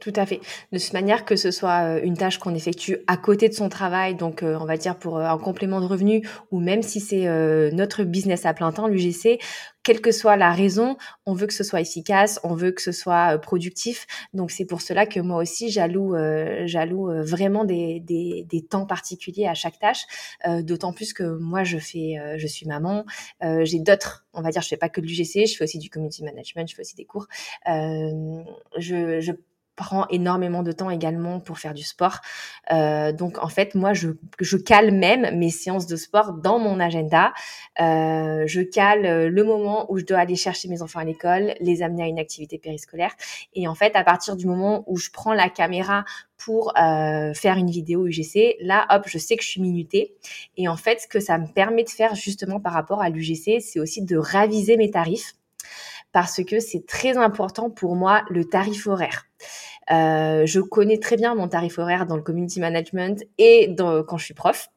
[0.00, 0.40] Tout à fait.
[0.72, 3.68] De cette manière, que ce soit euh, une tâche qu'on effectue à côté de son
[3.68, 7.00] travail, donc euh, on va dire pour euh, un complément de revenu, ou même si
[7.00, 7.20] c'est
[7.72, 9.38] notre business à plein temps, l'UGC,
[9.82, 12.92] quelle que soit la raison, on veut que ce soit efficace, on veut que ce
[12.92, 14.06] soit productif.
[14.32, 16.14] Donc c'est pour cela que moi aussi j'alloue,
[16.66, 20.04] j'alloue vraiment des, des, des, temps particuliers à chaque tâche.
[20.62, 23.04] D'autant plus que moi je fais, je suis maman,
[23.40, 25.90] j'ai d'autres, on va dire, je fais pas que de l'UGC, je fais aussi du
[25.90, 27.26] community management, je fais aussi des cours.
[27.66, 29.32] je,
[29.80, 32.18] prend énormément de temps également pour faire du sport.
[32.70, 36.78] Euh, donc en fait, moi, je, je cale même mes séances de sport dans mon
[36.78, 37.32] agenda.
[37.80, 41.82] Euh, je cale le moment où je dois aller chercher mes enfants à l'école, les
[41.82, 43.12] amener à une activité périscolaire.
[43.54, 46.04] Et en fait, à partir du moment où je prends la caméra
[46.36, 50.14] pour euh, faire une vidéo UGC, là, hop, je sais que je suis minutée.
[50.58, 53.60] Et en fait, ce que ça me permet de faire justement par rapport à l'UGC,
[53.60, 55.32] c'est aussi de raviser mes tarifs
[56.12, 59.26] parce que c'est très important pour moi le tarif horaire.
[59.90, 64.18] Euh, je connais très bien mon tarif horaire dans le community management et dans, quand
[64.18, 64.68] je suis prof,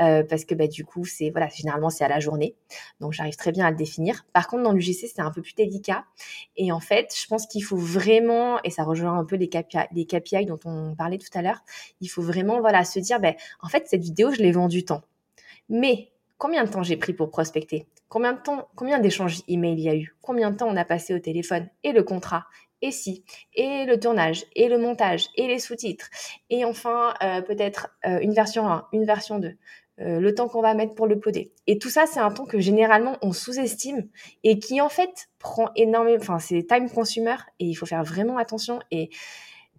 [0.00, 2.56] euh, parce que bah, du coup, c'est voilà, généralement c'est à la journée,
[3.00, 4.24] donc j'arrive très bien à le définir.
[4.32, 6.04] Par contre, dans l'UGC, c'est un peu plus délicat.
[6.56, 9.78] Et en fait, je pense qu'il faut vraiment, et ça rejoint un peu les KPI,
[9.92, 11.60] les KPI dont on parlait tout à l'heure,
[12.00, 15.02] il faut vraiment voilà se dire, ben, en fait, cette vidéo, je l'ai vendue tant.
[15.68, 17.86] Mais combien de temps j'ai pris pour prospecter?
[18.08, 20.14] Combien de temps, combien d'échanges email il y a eu?
[20.22, 22.46] Combien de temps on a passé au téléphone et le contrat?
[22.82, 26.08] Et si, et le tournage, et le montage, et les sous-titres,
[26.50, 29.56] et enfin euh, peut-être euh, une version 1, une version 2,
[30.00, 31.52] euh, le temps qu'on va mettre pour le poder.
[31.66, 34.08] Et tout ça, c'est un temps que généralement on sous-estime
[34.44, 38.36] et qui en fait prend énormément, enfin c'est time consumer et il faut faire vraiment
[38.36, 39.10] attention et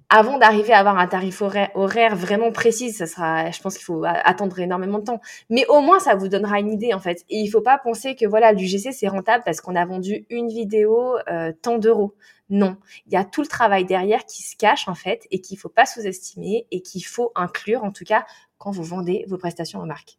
[0.09, 4.05] avant d'arriver à avoir un tarif horaire, vraiment précis, ça sera, je pense qu'il faut
[4.05, 5.19] attendre énormément de temps.
[5.49, 7.25] Mais au moins, ça vous donnera une idée, en fait.
[7.29, 10.47] Et il faut pas penser que, voilà, l'UGC, c'est rentable parce qu'on a vendu une
[10.47, 11.17] vidéo
[11.61, 12.15] tant d'euros.
[12.49, 12.77] Non.
[13.07, 15.69] Il y a tout le travail derrière qui se cache, en fait, et qu'il faut
[15.69, 18.25] pas sous-estimer et qu'il faut inclure, en tout cas,
[18.57, 20.17] quand vous vendez vos prestations aux marques.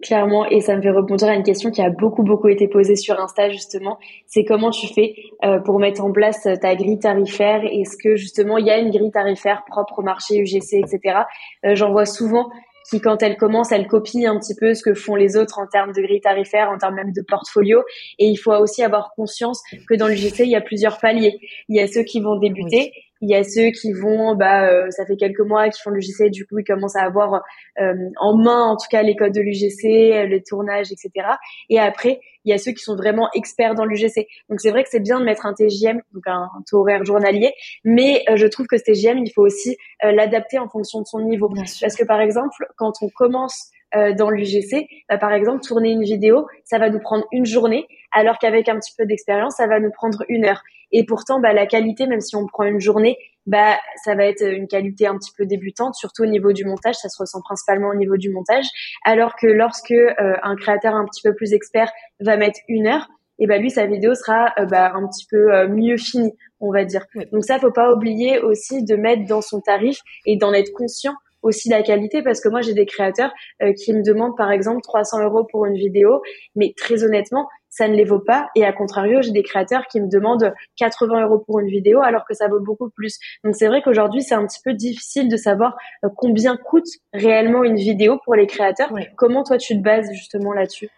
[0.00, 2.94] Clairement, et ça me fait rebondir à une question qui a beaucoup beaucoup été posée
[2.94, 7.62] sur Insta justement, c'est comment tu fais euh, pour mettre en place ta grille tarifaire?
[7.64, 11.22] Est-ce que justement il y a une grille tarifaire propre au marché UGC, etc.
[11.66, 12.48] Euh, J'en vois souvent
[12.88, 15.66] qui, quand elle commence, elle copie un petit peu ce que font les autres en
[15.66, 17.82] termes de grille tarifaire, en termes même de portfolio.
[18.18, 21.38] Et il faut aussi avoir conscience que dans l'UGC, il y a plusieurs paliers.
[21.68, 22.92] Il y a ceux qui vont débuter.
[23.20, 26.30] Il y a ceux qui vont, bah, euh, ça fait quelques mois qui font l'UGC,
[26.30, 27.42] du coup ils commencent à avoir
[27.80, 31.26] euh, en main en tout cas les codes de l'UGC, les tournages, etc.
[31.68, 34.26] Et après, il y a ceux qui sont vraiment experts dans l'UGC.
[34.48, 37.52] Donc c'est vrai que c'est bien de mettre un TGM, donc un, taux horaire journalier,
[37.84, 41.20] mais euh, je trouve que ce TGM, il faut aussi l'adapter en fonction de son
[41.20, 41.48] niveau.
[41.80, 46.46] Parce que par exemple, quand on commence dans l'UGC, bah, par exemple, tourner une vidéo,
[46.64, 49.90] ça va nous prendre une journée, alors qu'avec un petit peu d'expérience, ça va nous
[49.90, 50.62] prendre une heure.
[50.92, 54.42] Et pourtant, bah, la qualité, même si on prend une journée, bah, ça va être
[54.42, 56.96] une qualité un petit peu débutante, surtout au niveau du montage.
[56.96, 58.66] Ça se ressent principalement au niveau du montage.
[59.04, 63.08] Alors que lorsque euh, un créateur un petit peu plus expert va mettre une heure,
[63.40, 66.72] et bah lui sa vidéo sera euh, bah, un petit peu euh, mieux finie, on
[66.72, 67.06] va dire.
[67.32, 71.14] Donc ça, faut pas oublier aussi de mettre dans son tarif et d'en être conscient
[71.42, 73.32] aussi la qualité parce que moi j'ai des créateurs
[73.76, 76.22] qui me demandent par exemple 300 euros pour une vidéo,
[76.54, 78.48] mais très honnêtement, ça ne les vaut pas.
[78.56, 82.24] Et à contrario, j'ai des créateurs qui me demandent 80 euros pour une vidéo alors
[82.26, 83.18] que ça vaut beaucoup plus.
[83.44, 87.64] Donc c'est vrai qu'aujourd'hui, c'est un petit peu difficile de savoir euh, combien coûte réellement
[87.64, 88.92] une vidéo pour les créateurs.
[89.16, 90.88] Comment toi, tu te bases justement là-dessus?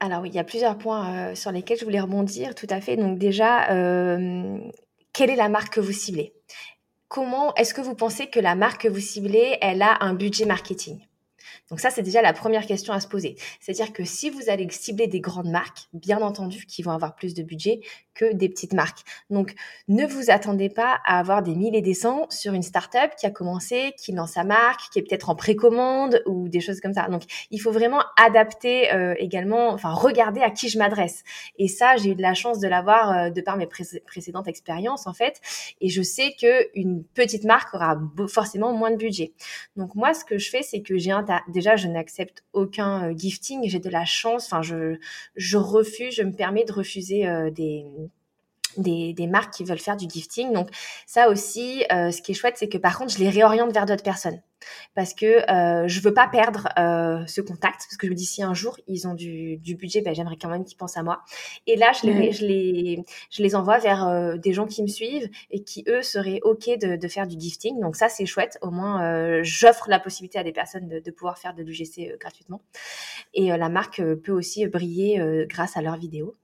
[0.00, 2.80] Alors oui, il y a plusieurs points euh, sur lesquels je voulais rebondir, tout à
[2.80, 2.96] fait.
[2.96, 4.58] Donc déjà, euh,
[5.12, 6.32] quelle est la marque que vous ciblez?
[7.08, 10.44] Comment est-ce que vous pensez que la marque que vous ciblez, elle a un budget
[10.44, 11.07] marketing?
[11.70, 13.36] Donc ça, c'est déjà la première question à se poser.
[13.60, 17.34] C'est-à-dire que si vous allez cibler des grandes marques, bien entendu, qui vont avoir plus
[17.34, 17.80] de budget
[18.14, 19.00] que des petites marques.
[19.30, 19.54] Donc
[19.86, 23.26] ne vous attendez pas à avoir des mille et des cents sur une startup qui
[23.26, 26.94] a commencé, qui lance sa marque, qui est peut-être en précommande ou des choses comme
[26.94, 27.06] ça.
[27.08, 31.22] Donc il faut vraiment adapter euh, également, enfin regarder à qui je m'adresse.
[31.58, 35.06] Et ça, j'ai eu de la chance de l'avoir euh, de par mes précédentes expériences
[35.06, 35.40] en fait.
[35.80, 39.32] Et je sais que une petite marque aura forcément moins de budget.
[39.76, 41.22] Donc moi, ce que je fais, c'est que j'ai un
[41.58, 43.68] déjà, je n'accepte aucun euh, gifting.
[43.68, 44.46] J'ai de la chance.
[44.46, 50.08] Enfin, je, refuse, je me permets de refuser euh, des, marques qui veulent faire du
[50.08, 50.52] gifting.
[50.52, 50.70] Donc
[51.06, 53.86] ça aussi, euh, ce qui est chouette, c'est que par contre, je les réoriente vers
[53.86, 54.40] d'autres personnes
[54.94, 57.86] parce que euh, je veux pas perdre euh, ce contact.
[57.88, 60.36] Parce que je me dis si un jour ils ont du, du budget ben, j'aimerais
[60.40, 61.22] quand même qu'ils pensent à moi.
[61.66, 64.88] Et là je les, je les, je les envoie vers euh, des gens qui me
[64.88, 67.80] suivent et qui eux seraient ok de, de faire du gifting.
[67.80, 68.58] Donc ça c'est chouette.
[68.62, 72.18] Au moins euh, j'offre la possibilité à des personnes de, de pouvoir faire de l'UGC
[72.18, 72.60] gratuitement.
[73.34, 76.34] Et la marque peut aussi briller grâce à leurs vidéos.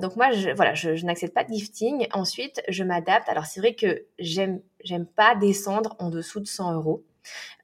[0.00, 2.06] Donc moi je, voilà je, je n'accepte pas de gifting.
[2.12, 3.28] Ensuite je m'adapte.
[3.28, 7.04] Alors c'est vrai que j'aime j'aime pas descendre en dessous de 100 euros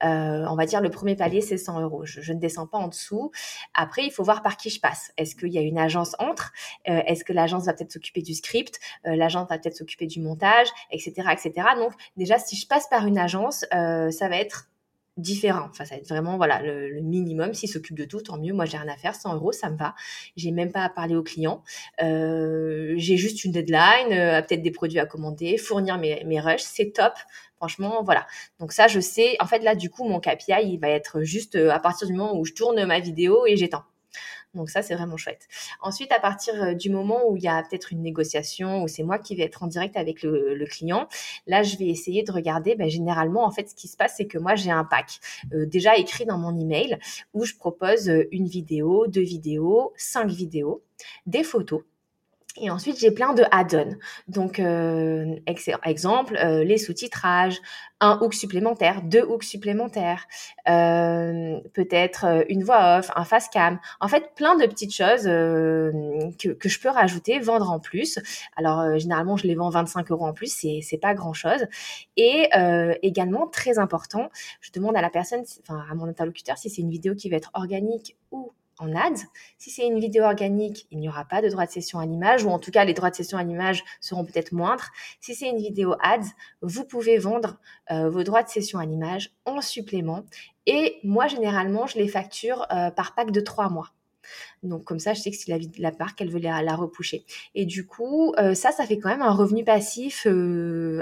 [0.03, 2.05] euh, on va dire le premier palier, c'est 100 euros.
[2.05, 3.31] Je, ne descends pas en dessous.
[3.75, 5.13] Après, il faut voir par qui je passe.
[5.17, 6.53] Est-ce qu'il y a une agence entre?
[6.89, 8.79] Euh, Est-ce que l'agence va peut-être s'occuper du script?
[9.07, 11.53] Euh, L'agence va peut-être s'occuper du montage, etc., etc.
[11.77, 14.69] Donc déjà, si je passe par une agence, ça va être
[15.17, 15.67] différent.
[15.69, 17.53] Enfin, ça va être vraiment voilà le, minimum.
[17.53, 18.55] S'il s'occupe de tout, tant mieux.
[18.55, 19.15] Moi, j'ai rien à faire.
[19.15, 19.95] 100 euros, ça me va.
[20.37, 21.63] J'ai même pas à parler aux clients.
[21.99, 26.63] J'ai juste une deadline, peut-être des produits à commander, fournir mes, mes rushs.
[26.63, 27.13] C'est top.
[27.61, 28.27] Franchement, voilà.
[28.59, 29.37] Donc ça, je sais.
[29.39, 32.15] En fait, là, du coup, mon KPI, il va être juste euh, à partir du
[32.15, 33.85] moment où je tourne ma vidéo et j'éteins.
[34.55, 35.47] Donc ça, c'est vraiment chouette.
[35.83, 39.03] Ensuite, à partir euh, du moment où il y a peut-être une négociation, où c'est
[39.03, 41.07] moi qui vais être en direct avec le, client,
[41.47, 42.77] là, je vais essayer de regarder.
[42.77, 45.21] Ben, généralement, en fait, ce qui se passe, c'est que moi, j'ai un pack
[45.53, 46.99] euh, déjà écrit dans mon email
[47.35, 50.83] où je propose une vidéo, deux vidéos, cinq vidéos,
[51.27, 51.83] des photos
[52.57, 53.97] et ensuite, j'ai plein de add-ons.
[54.29, 55.37] Donc, euh,
[55.85, 57.61] exemple, euh, les sous-titrages,
[58.01, 60.27] un hook supplémentaire, deux hooks supplémentaires,
[60.69, 63.79] euh, peut-être euh, une voix off, un face cam.
[64.01, 65.93] En fait, plein de petites choses euh,
[66.39, 68.19] que, que, je peux rajouter, vendre en plus.
[68.57, 71.67] Alors, euh, généralement, je les vends 25 euros en plus, c'est, c'est pas grand-chose.
[72.17, 72.49] Et
[73.03, 74.31] également, très important,
[74.61, 77.37] je demande à la personne, enfin à mon interlocuteur, si c'est une vidéo qui va
[77.37, 79.23] être organique ou en ads.
[79.59, 82.45] Si c'est une vidéo organique, il n'y aura pas de droit de session à l'image,
[82.45, 84.89] ou en tout cas, les droits de session à l'image seront peut-être moindres.
[85.21, 86.27] Si c'est une vidéo ads,
[86.63, 87.59] vous pouvez vendre
[87.91, 90.25] euh, vos droits de session à l'image en supplément.
[90.67, 93.91] Et moi, généralement, je les facture euh, par pack de trois mois.
[94.63, 97.25] Donc comme ça, je sais que si la, la marque, elle veut la, la repousser.
[97.55, 100.27] Et du coup, euh, ça, ça fait quand même un revenu passif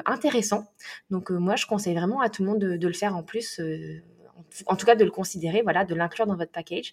[0.07, 0.65] intéressant.
[1.11, 3.61] Donc moi, je conseille vraiment à tout le monde de, de le faire en plus
[4.67, 6.93] en tout cas de le considérer, voilà, de l'inclure dans votre package.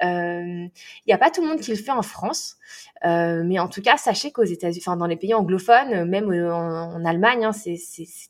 [0.00, 0.68] Il euh,
[1.06, 2.56] n'y a pas tout le monde qui le fait en France,
[3.04, 6.54] euh, mais en tout cas, sachez qu'aux États-Unis, enfin dans les pays anglophones, même euh,
[6.54, 7.76] en, Allemagne, hein, c'est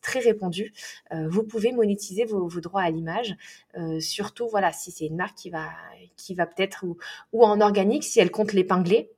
[0.01, 0.73] très répandu.
[1.13, 3.37] vous pouvez monétiser vos, vos droits à l'image,
[3.99, 5.69] surtout voilà si c'est une marque qui va
[6.17, 6.97] qui va peut-être ou,
[7.33, 9.11] ou en organique si elle compte l'épingler.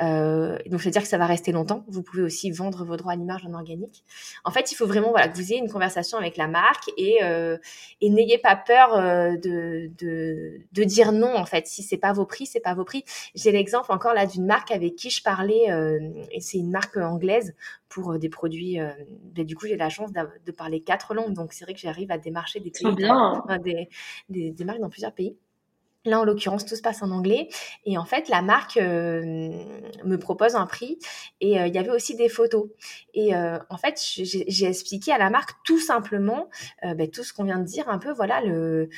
[0.00, 1.84] Euh, donc, c'est-à-dire que ça va rester longtemps.
[1.88, 4.04] Vous pouvez aussi vendre vos droits à l'image en organique.
[4.44, 7.22] En fait, il faut vraiment voilà, que vous ayez une conversation avec la marque et,
[7.22, 7.56] euh,
[8.00, 11.34] et n'ayez pas peur euh, de, de, de, dire non.
[11.36, 13.04] En fait, si c'est pas vos prix, c'est pas vos prix.
[13.34, 16.00] J'ai l'exemple encore là d'une marque avec qui je parlais, euh,
[16.30, 17.54] et c'est une marque anglaise
[17.88, 18.80] pour euh, des produits.
[18.80, 18.90] Euh,
[19.34, 22.10] ben, du coup, j'ai la chance de parler quatre langues, donc c'est vrai que j'arrive
[22.10, 23.42] à démarcher des pays, bien.
[23.64, 23.88] des,
[24.28, 25.36] des, des marques dans plusieurs pays.
[26.04, 27.48] Là, en l'occurrence, tout se passe en anglais.
[27.86, 29.50] Et en fait, la marque euh,
[30.04, 30.98] me propose un prix
[31.40, 32.66] et euh, il y avait aussi des photos.
[33.14, 36.48] Et euh, en fait, j'ai expliqué à la marque tout simplement
[36.82, 38.88] ben, tout ce qu'on vient de dire, un peu, voilà, le,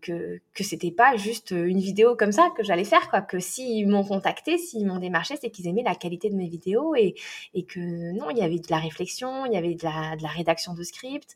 [0.00, 3.20] que, que c'était pas juste une vidéo comme ça que j'allais faire, quoi.
[3.20, 6.94] Que s'ils m'ont contacté, s'ils m'ont démarché, c'est qu'ils aimaient la qualité de mes vidéos
[6.94, 7.14] et,
[7.54, 7.80] et que
[8.12, 10.74] non, il y avait de la réflexion, il y avait de la, de la rédaction
[10.74, 11.34] de script.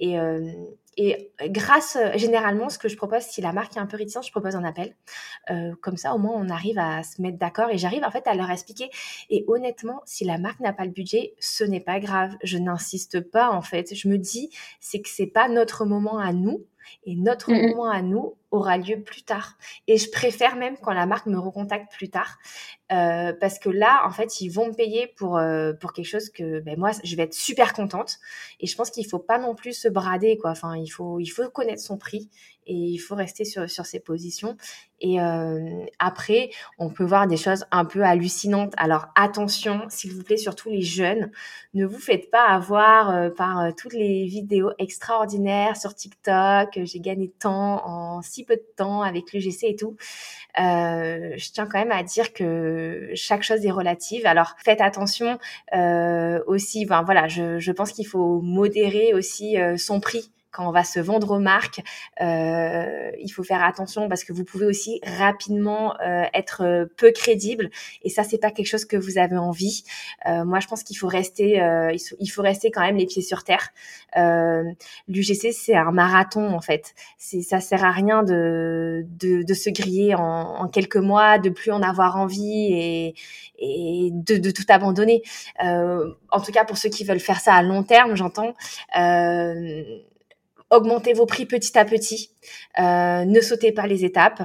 [0.00, 0.18] Et,
[0.96, 4.30] et grâce, généralement, ce que je propose, si la marque est un peu réticente, je
[4.30, 4.94] propose un appel.
[5.50, 8.26] Euh, comme ça, au moins, on arrive à se mettre d'accord et j'arrive en fait
[8.26, 8.90] à leur expliquer.
[9.30, 12.36] Et honnêtement, si la marque n'a pas le budget, ce n'est pas grave.
[12.42, 13.94] Je n'insiste pas en fait.
[13.94, 16.64] Je me dis, c'est que c'est pas notre moment à nous.
[17.06, 19.56] Et notre mmh moment à nous aura lieu plus tard.
[19.86, 22.38] Et je préfère même quand la marque me recontacte plus tard,
[22.92, 26.28] euh, parce que là, en fait, ils vont me payer pour euh, pour quelque chose
[26.30, 28.18] que ben, moi, je vais être super contente.
[28.60, 30.50] Et je pense qu'il faut pas non plus se brader, quoi.
[30.50, 32.28] Enfin, il faut il faut connaître son prix
[32.66, 34.56] et il faut rester sur sur ses positions.
[35.00, 38.72] Et euh, après, on peut voir des choses un peu hallucinantes.
[38.78, 41.30] Alors attention, s'il vous plaît, surtout les jeunes,
[41.74, 46.78] ne vous faites pas avoir euh, par euh, toutes les vidéos extraordinaires sur TikTok.
[46.84, 49.96] J'ai gagné temps en si peu de temps avec l'UGC et tout.
[50.58, 52.44] Euh, je tiens quand même à dire que
[53.14, 54.26] chaque chose est relative.
[54.26, 55.38] Alors faites attention
[55.74, 56.84] euh, aussi.
[56.84, 61.32] Voilà, je, je pense qu'il faut modérer aussi son prix quand on va se vendre
[61.32, 61.80] aux marques,
[62.20, 67.10] euh, il faut faire attention parce que vous pouvez aussi rapidement euh, être euh, peu
[67.10, 67.70] crédible
[68.02, 69.84] et ça c'est pas quelque chose que vous avez envie.
[70.26, 73.22] Euh, moi je pense qu'il faut rester, euh, il faut rester quand même les pieds
[73.22, 73.70] sur terre.
[75.08, 76.94] L'UGC c'est un marathon en fait.
[77.18, 81.50] C'est ça sert à rien de de, de se griller en, en, quelques mois, de
[81.50, 83.14] plus en avoir envie et
[83.58, 85.22] et de, de tout abandonner.
[85.60, 88.54] en tout cas pour ceux qui veulent faire ça à long terme, j'entends.
[88.98, 89.82] Euh,
[90.70, 92.30] augmentez vos prix petit à petit,
[92.78, 94.42] euh, ne sautez pas les étapes.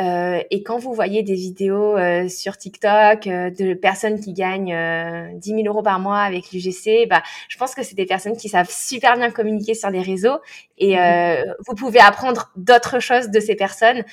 [0.00, 4.76] Euh, et quand vous voyez des vidéos euh, sur TikTok euh, de personnes qui gagnent
[5.38, 8.48] 10 000 euros par mois avec l'UGC, bah, je pense que c'est des personnes qui
[8.48, 10.38] savent super bien communiquer sur les réseaux
[10.78, 11.54] et mhm.
[11.66, 14.04] vous pouvez apprendre d'autres choses de ces personnes.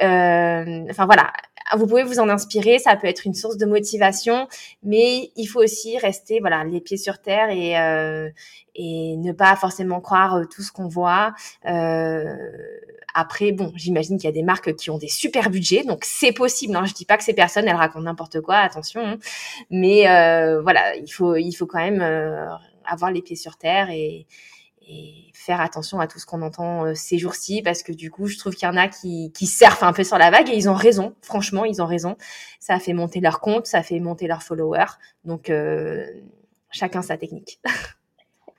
[0.00, 1.32] Enfin voilà,
[1.76, 4.48] vous pouvez vous en inspirer, ça peut être une source de motivation,
[4.82, 8.28] mais il faut aussi rester voilà les pieds sur terre et euh,
[8.74, 11.34] et ne pas forcément croire euh, tout ce qu'on voit.
[11.66, 12.34] Euh,
[13.14, 16.32] après, bon, j'imagine qu'il y a des marques qui ont des super budgets, donc c'est
[16.32, 16.76] possible.
[16.76, 16.84] Hein.
[16.86, 19.18] Je dis pas que ces personnes elles racontent n'importe quoi, attention, hein.
[19.70, 22.46] mais euh, voilà, il faut il faut quand même euh,
[22.84, 24.26] avoir les pieds sur terre et
[24.88, 28.38] et faire attention à tout ce qu'on entend ces jours-ci parce que du coup, je
[28.38, 30.68] trouve qu'il y en a qui, qui surfent un peu sur la vague et ils
[30.68, 31.14] ont raison.
[31.22, 32.16] Franchement, ils ont raison.
[32.58, 34.98] Ça a fait monter leur compte, ça a fait monter leurs followers.
[35.24, 35.50] Donc,
[36.70, 37.60] chacun sa technique.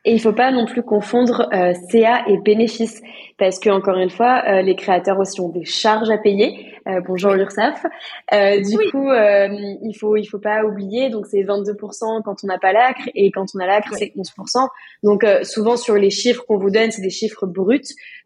[0.03, 3.03] Et il faut pas non plus confondre euh, CA et bénéfice,
[3.37, 6.73] parce que encore une fois, euh, les créateurs aussi ont des charges à payer.
[6.87, 7.85] Euh, bonjour l'URSSAF.
[8.33, 11.11] Euh, du coup, il faut il faut pas oublier.
[11.11, 14.67] Donc c'est 22% quand on n'a pas l'acre et quand on a l'acre c'est 11%.
[15.03, 17.81] Donc souvent sur les chiffres qu'on vous donne, c'est des chiffres bruts.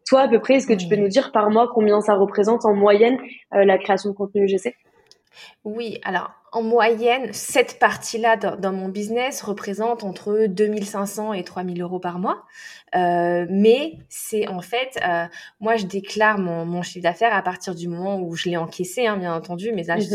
[0.08, 2.64] Toi à peu près, est-ce que tu peux nous dire par mois combien ça représente
[2.64, 3.18] en moyenne
[3.52, 4.74] la création de contenu UGC
[5.64, 11.98] oui, alors en moyenne, cette partie-là dans, mon business représente entre 2500 et 3000 euros
[11.98, 12.46] par mois.
[12.94, 15.26] Euh, mais c'est en fait, euh,
[15.60, 19.18] moi je déclare mon, chiffre d'affaires à partir du moment où je l'ai encaissé, hein,
[19.18, 19.72] bien entendu.
[19.74, 20.06] Mais là, je,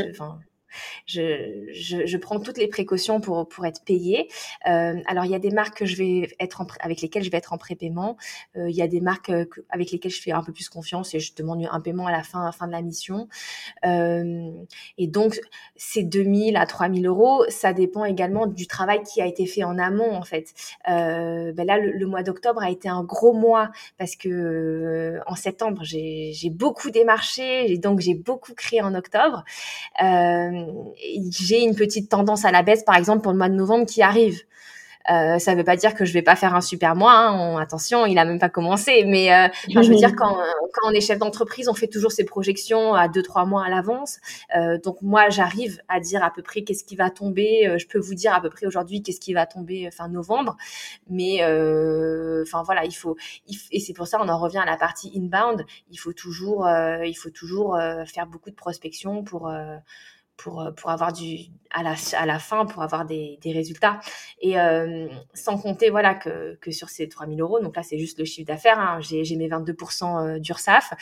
[1.05, 4.29] je, je, prends toutes les précautions pour, pour être payée.
[4.67, 7.37] Euh, alors, il y a des marques que je vais être avec lesquelles je vais
[7.37, 8.17] être en prépaiement.
[8.55, 11.13] Euh, il y a des marques euh, avec lesquelles je fais un peu plus confiance
[11.13, 13.27] et je demande un paiement à la fin, à la fin de la mission.
[13.85, 14.51] Euh,
[14.97, 15.39] et donc,
[15.75, 19.77] ces 2000 à 3000 euros, ça dépend également du travail qui a été fait en
[19.77, 20.53] amont, en fait.
[20.89, 25.35] Euh, ben là, le, mois d'octobre a été un gros mois parce que euh, en
[25.35, 29.43] septembre, j'ai beaucoup démarché, et donc j'ai beaucoup créé en octobre.
[30.03, 30.60] Euh,
[31.31, 34.01] j'ai une petite tendance à la baisse, par exemple, pour le mois de novembre qui
[34.01, 34.41] arrive.
[35.09, 37.13] Euh, ça ne veut pas dire que je vais pas faire un super mois.
[37.13, 37.57] Hein.
[37.57, 39.03] attention, il a même pas commencé.
[39.05, 40.35] Mais euh, je veux dire, quand,
[40.73, 43.69] quand on est chef d'entreprise, on fait toujours ses projections à deux trois mois à
[43.69, 44.19] l'avance.
[44.55, 47.67] Euh, donc moi, j'arrive à dire à peu près qu'est-ce qui va tomber.
[47.67, 50.57] Euh, je peux vous dire à peu près aujourd'hui qu'est-ce qui va tomber fin novembre.
[51.09, 51.43] Mais
[52.41, 53.15] enfin voilà, il faut,
[53.71, 55.65] et c'est pour ça on en revient à la partie inbound.
[55.89, 59.51] Il faut toujours, il faut toujours faire beaucoup de prospection pour
[60.43, 63.99] pour, euh, pour avoir du à la, à la fin pour avoir des, des résultats.
[64.41, 68.19] Et euh, sans compter voilà que, que sur ces 3000 euros donc là c'est juste
[68.19, 70.93] le chiffre d'affaires hein, j'ai mes 22% euh, d'URSAF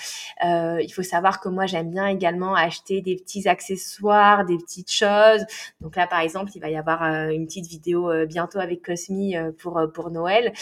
[0.45, 4.91] euh, il faut savoir que moi j'aime bien également acheter des petits accessoires des petites
[4.91, 5.45] choses.
[5.81, 9.35] Donc là par exemple il va y avoir euh, une petite vidéo bientôt avec Cosmi
[9.57, 10.53] pour pour Noël.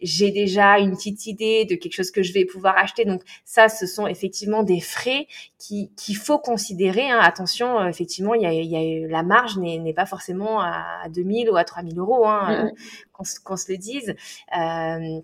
[0.00, 3.04] J'ai déjà une petite idée de quelque chose que je vais pouvoir acheter.
[3.04, 5.26] Donc ça ce sont effectivement des frais
[5.58, 7.20] qui qu'il faut considérer hein.
[7.20, 11.56] attention euh, effectivement, il y a, y la marge n'est pas forcément à 2000 ou
[11.56, 12.70] à 3000 euros, hein,
[13.12, 14.14] qu'on se le dise.
[14.56, 15.20] Euh,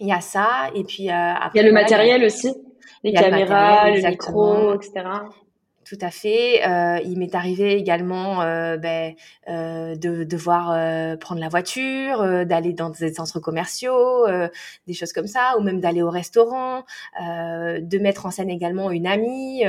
[0.00, 2.54] il y a ça, et puis après, il y a le matériel aussi,
[3.04, 5.04] les caméras, le, micro, etc.
[5.92, 6.66] Tout à fait.
[6.66, 9.12] Euh, il m'est arrivé également euh, ben,
[9.50, 10.68] euh, de devoir
[11.18, 14.26] prendre la voiture, d'aller dans des centres commerciaux,
[14.86, 16.84] des choses comme ça, ou même d'aller au restaurant,
[17.20, 19.64] de mettre en scène également une amie.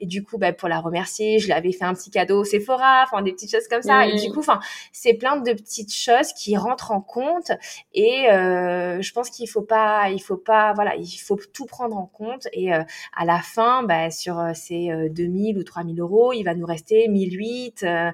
[0.00, 3.04] et du coup, ben, pour la remercier, je l'avais fait un petit cadeau au Sephora,
[3.04, 4.08] enfin des petites choses comme ça.
[4.08, 4.58] Et du coup, enfin,
[4.90, 7.52] c'est plein de petites choses qui rentrent en compte.
[7.94, 12.06] Et je pense qu'il faut pas, il faut pas, voilà, il faut tout prendre en
[12.06, 12.48] compte.
[12.52, 17.08] Et à la fin, ben, sur ces 2000 ou 3000 euros, il va nous rester
[17.08, 17.84] 1008.
[17.84, 18.10] Euh,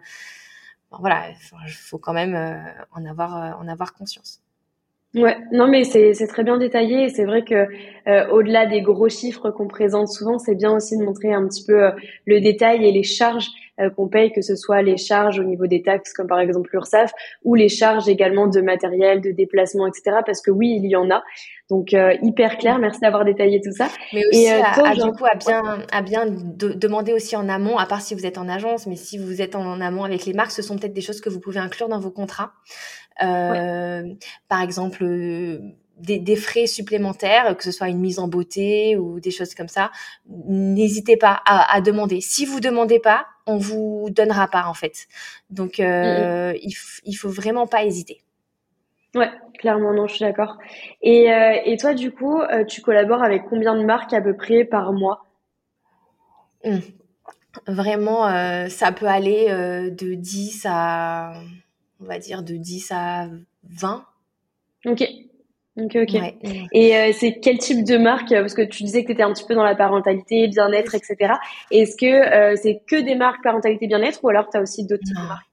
[0.90, 4.43] voilà, il faut quand même euh, en, avoir, euh, en avoir conscience.
[5.14, 7.08] Ouais, non mais c'est très bien détaillé.
[7.08, 7.66] C'est vrai que
[8.32, 11.90] au-delà des gros chiffres qu'on présente souvent, c'est bien aussi de montrer un petit peu
[12.26, 13.48] le détail et les charges
[13.96, 17.12] qu'on paye, que ce soit les charges au niveau des taxes, comme par exemple l'URSSAF,
[17.42, 20.18] ou les charges également de matériel, de déplacement, etc.
[20.24, 21.22] Parce que oui, il y en a.
[21.70, 23.88] Donc euh, hyper clair, merci d'avoir détaillé tout ça.
[24.12, 27.86] Mais aussi, euh, à, du coup, à bien, à bien demander aussi en amont, à
[27.86, 30.50] part si vous êtes en agence, mais si vous êtes en, amont avec les marques,
[30.50, 32.52] ce sont peut-être des choses que vous pouvez inclure dans vos contrats.
[33.22, 34.14] Euh,
[34.48, 35.58] Par exemple, euh,
[35.98, 39.68] des, des, frais supplémentaires, que ce soit une mise en beauté ou des choses comme
[39.68, 39.92] ça,
[40.26, 42.20] n'hésitez pas à, à, demander.
[42.20, 45.06] Si vous demandez pas, on vous donnera pas en fait.
[45.50, 48.24] Donc, euh, il, il faut vraiment pas hésiter.
[49.14, 50.58] Ouais, clairement, non, je suis d'accord.
[51.00, 54.36] Et, euh, et toi, du coup, euh, tu collabores avec combien de marques à peu
[54.36, 55.26] près par mois?
[56.64, 56.78] Mmh.
[57.68, 61.34] Vraiment, euh, ça peut aller de 10 à,
[62.00, 63.28] on va dire, de 10 à
[63.64, 64.04] 20.
[64.86, 65.04] Ok.
[65.76, 66.34] Ok, ok.
[66.72, 69.44] Et c'est quel type de marque Parce que tu disais que tu étais un petit
[69.44, 71.34] peu dans la parentalité, bien-être, etc.
[71.72, 75.16] Est-ce que c'est que des marques parentalité, bien-être ou alors tu as aussi d'autres types
[75.16, 75.48] de marques?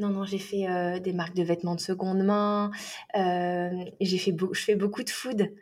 [0.00, 2.70] Non, non, j'ai fait euh, des marques de vêtements de seconde main.
[3.16, 5.52] Euh, j'ai fait, je fais beaucoup de food,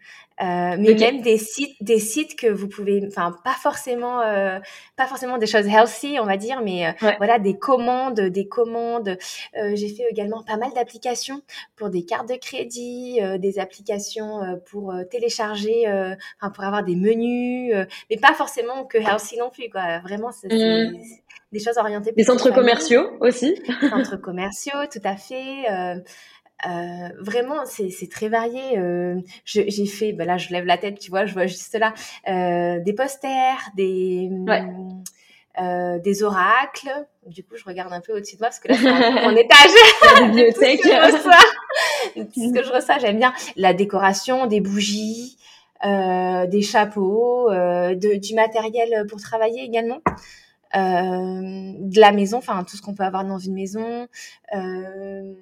[0.40, 4.58] euh, mais même des sites, des sites que vous pouvez, enfin, pas forcément, euh,
[4.96, 9.18] pas forcément des choses healthy, on va dire, mais euh, voilà, des commandes, des commandes.
[9.56, 11.42] Euh, j'ai fait également pas mal d'applications
[11.76, 15.86] pour des cartes de crédit, des applications pour télécharger,
[16.40, 17.74] enfin, pour avoir des menus,
[18.10, 19.98] mais pas forcément que healthy non plus, quoi.
[20.00, 20.96] Vraiment, c'est mmh
[21.50, 22.12] des choses orientées.
[22.12, 23.58] Des centres commerciaux aussi.
[23.88, 25.64] centres commerciaux, tout à fait.
[26.66, 28.78] Euh, vraiment, c'est très varié.
[28.78, 31.94] Euh, j'ai fait, bah là, je lève la tête, tu vois, je vois juste là,
[32.28, 34.30] euh, des posters, des,
[35.60, 37.06] euh, des oracles.
[37.26, 39.70] Du coup, je regarde un peu au-dessus de moi parce que là, c'est mon étage.
[40.14, 40.80] La bibliothèque.
[40.82, 45.36] ce que je reçois, ce que je reçois, j'aime bien la décoration, des bougies.
[45.84, 50.00] Euh, des chapeaux, euh, de, du matériel pour travailler également.
[50.76, 54.06] Euh, de la maison, enfin tout ce qu'on peut avoir dans une maison.
[54.54, 55.34] Euh,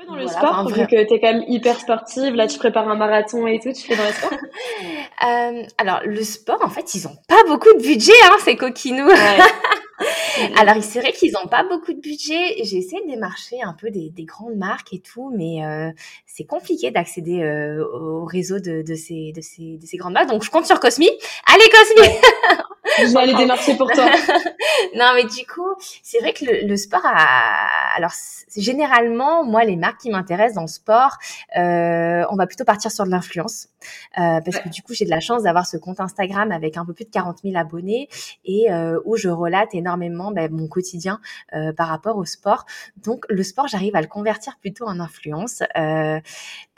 [0.00, 2.88] peu dans le sport, vu que tu es quand même hyper sportive, là tu prépares
[2.88, 6.94] un marathon et tout, tu fais dans le sport euh, Alors le sport, en fait,
[6.94, 9.06] ils ont pas beaucoup de budget, hein, ces coquinous.
[9.06, 9.16] Ouais.
[10.56, 12.56] Alors, c'est vrai qu'ils n'ont pas beaucoup de budget.
[12.64, 15.90] J'ai essayé de démarcher un peu des, des grandes marques et tout, mais euh,
[16.24, 20.28] c'est compliqué d'accéder euh, au réseau de, de, ces, de, ces, de ces grandes marques.
[20.28, 21.10] Donc, je compte sur Cosmi.
[21.46, 22.08] Allez, Cosmi
[23.06, 24.04] Je vais aller démarcher pour toi.
[24.96, 27.96] non, mais du coup, c'est vrai que le, le sport a...
[27.96, 28.12] Alors,
[28.56, 31.16] généralement, moi, les marques qui m'intéressent dans le sport,
[31.56, 33.68] euh, on va plutôt partir sur de l'influence.
[34.18, 36.84] Euh, parce que du coup, j'ai de la chance d'avoir ce compte Instagram avec un
[36.84, 38.08] peu plus de 40 000 abonnés
[38.44, 41.20] et euh, où je relate énormément ben, mon quotidien
[41.54, 42.66] euh, par rapport au sport.
[42.96, 46.20] Donc, le sport, j'arrive à le convertir plutôt en influence euh,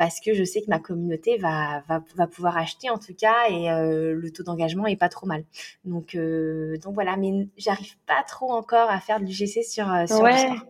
[0.02, 3.48] parce que je sais que ma communauté va, va, va pouvoir acheter en tout cas
[3.48, 5.44] et euh, le taux d'engagement est pas trop mal.
[5.84, 10.36] Donc, donc voilà, mais j'arrive pas trop encore à faire du GC sur, sur ouais.
[10.36, 10.66] sport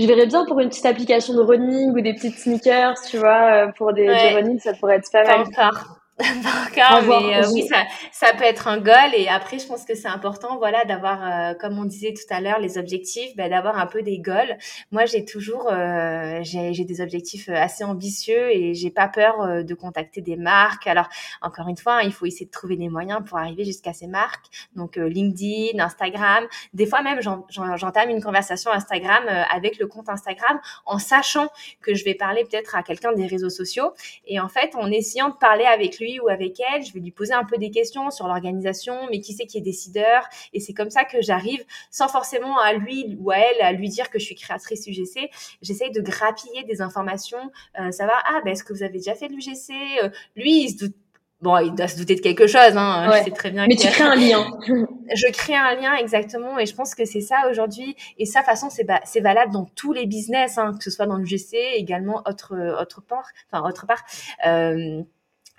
[0.00, 3.66] je verrais bien pour une petite application de running ou des petites sneakers, tu vois,
[3.66, 4.34] euh, pour des, ouais.
[4.34, 5.40] running, ça pourrait être pas, mal.
[5.40, 5.99] Encore.
[6.70, 9.14] Encore, mais euh, oui, ça, ça peut être un goal.
[9.14, 12.40] Et après, je pense que c'est important, voilà, d'avoir, euh, comme on disait tout à
[12.40, 14.56] l'heure, les objectifs, ben, d'avoir un peu des goals.
[14.90, 20.20] Moi, j'ai toujours, euh, j'ai des objectifs assez ambitieux et j'ai pas peur de contacter
[20.20, 20.86] des marques.
[20.86, 21.08] Alors,
[21.42, 24.06] encore une fois, hein, il faut essayer de trouver des moyens pour arriver jusqu'à ces
[24.06, 24.46] marques.
[24.76, 26.46] Donc, LinkedIn, Instagram.
[26.74, 31.48] Des fois même, j'entame une conversation Instagram avec le compte Instagram en sachant
[31.80, 33.92] que je vais parler peut-être à quelqu'un des réseaux sociaux.
[34.26, 37.12] Et en fait, en essayant de parler avec lui ou avec elle, je vais lui
[37.12, 40.28] poser un peu des questions sur l'organisation, mais qui c'est qui est décideur?
[40.52, 43.88] Et c'est comme ça que j'arrive, sans forcément à lui ou à elle, à lui
[43.88, 45.30] dire que je suis créatrice UGC.
[45.62, 49.28] J'essaye de grappiller des informations, euh, savoir, ah, ben, est-ce que vous avez déjà fait
[49.28, 50.96] de l'UGC euh, Lui, il se doute
[51.40, 53.08] Bon, il doit se douter de quelque chose, hein.
[53.10, 53.20] Ouais.
[53.20, 53.66] Je sais très bien.
[53.66, 54.46] Mais tu crées un lien.
[55.14, 57.96] je crée un lien exactement, et je pense que c'est ça aujourd'hui.
[58.18, 60.90] Et ça, de toute façon, c'est c'est valable dans tous les business, hein, que ce
[60.90, 64.04] soit dans le GC, également autre autre part, enfin autre part.
[64.46, 65.02] Euh,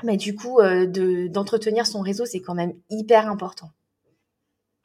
[0.03, 3.69] mais du coup, euh, de d'entretenir son réseau, c'est quand même hyper important.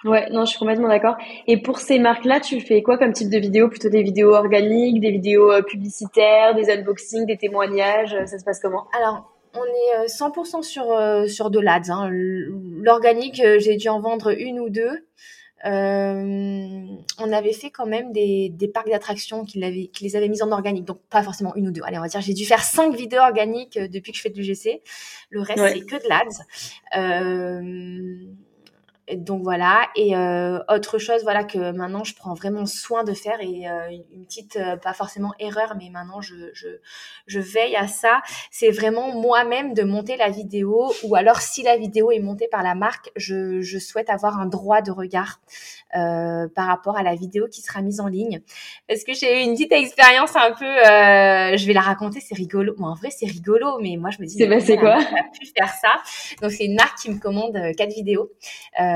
[0.05, 1.17] Ouais, non, je suis complètement d'accord.
[1.47, 5.01] Et pour ces marques-là, tu fais quoi comme type de vidéo Plutôt des vidéos organiques,
[5.01, 8.17] des vidéos euh, publicitaires, des unboxings, des témoignages?
[8.27, 8.87] Ça se passe comment?
[8.97, 11.91] Alors, on est 100% euh, sur, sur de l'ADS.
[11.91, 12.11] Hein.
[12.13, 15.07] L'organique, j'ai dû en vendre une ou deux.
[15.65, 16.87] Euh,
[17.19, 20.53] on avait fait quand même des, des parcs d'attractions qui, qui, les avaient mis en
[20.53, 21.81] organique, donc pas forcément une ou deux.
[21.85, 24.31] Allez, on va dire, j'ai dû faire cinq vidéos organiques euh, depuis que je fais
[24.31, 24.83] du GC.
[25.31, 26.43] Le reste, c'est que de l'ADS.
[26.97, 28.17] Euh,
[29.15, 33.41] donc voilà et euh, autre chose voilà que maintenant je prends vraiment soin de faire
[33.41, 36.67] et euh, une petite euh, pas forcément erreur mais maintenant je je,
[37.27, 38.21] je veille à ça.
[38.51, 42.65] C'est vraiment moi-même de monter la vidéo ou alors si la vidéo est montée par
[42.65, 45.41] la marque je, je souhaite avoir un droit de regard
[45.97, 48.43] euh, par rapport à la vidéo qui sera mise en ligne.
[48.89, 52.35] Parce que j'ai eu une petite expérience un peu euh, je vais la raconter c'est
[52.35, 52.75] rigolo.
[52.77, 54.99] Bon, en vrai c'est rigolo mais moi je me dis c'est quoi?
[55.39, 56.03] pu faire ça.
[56.43, 58.33] Donc c'est une marque qui me commande quatre vidéos.
[58.81, 58.96] Euh,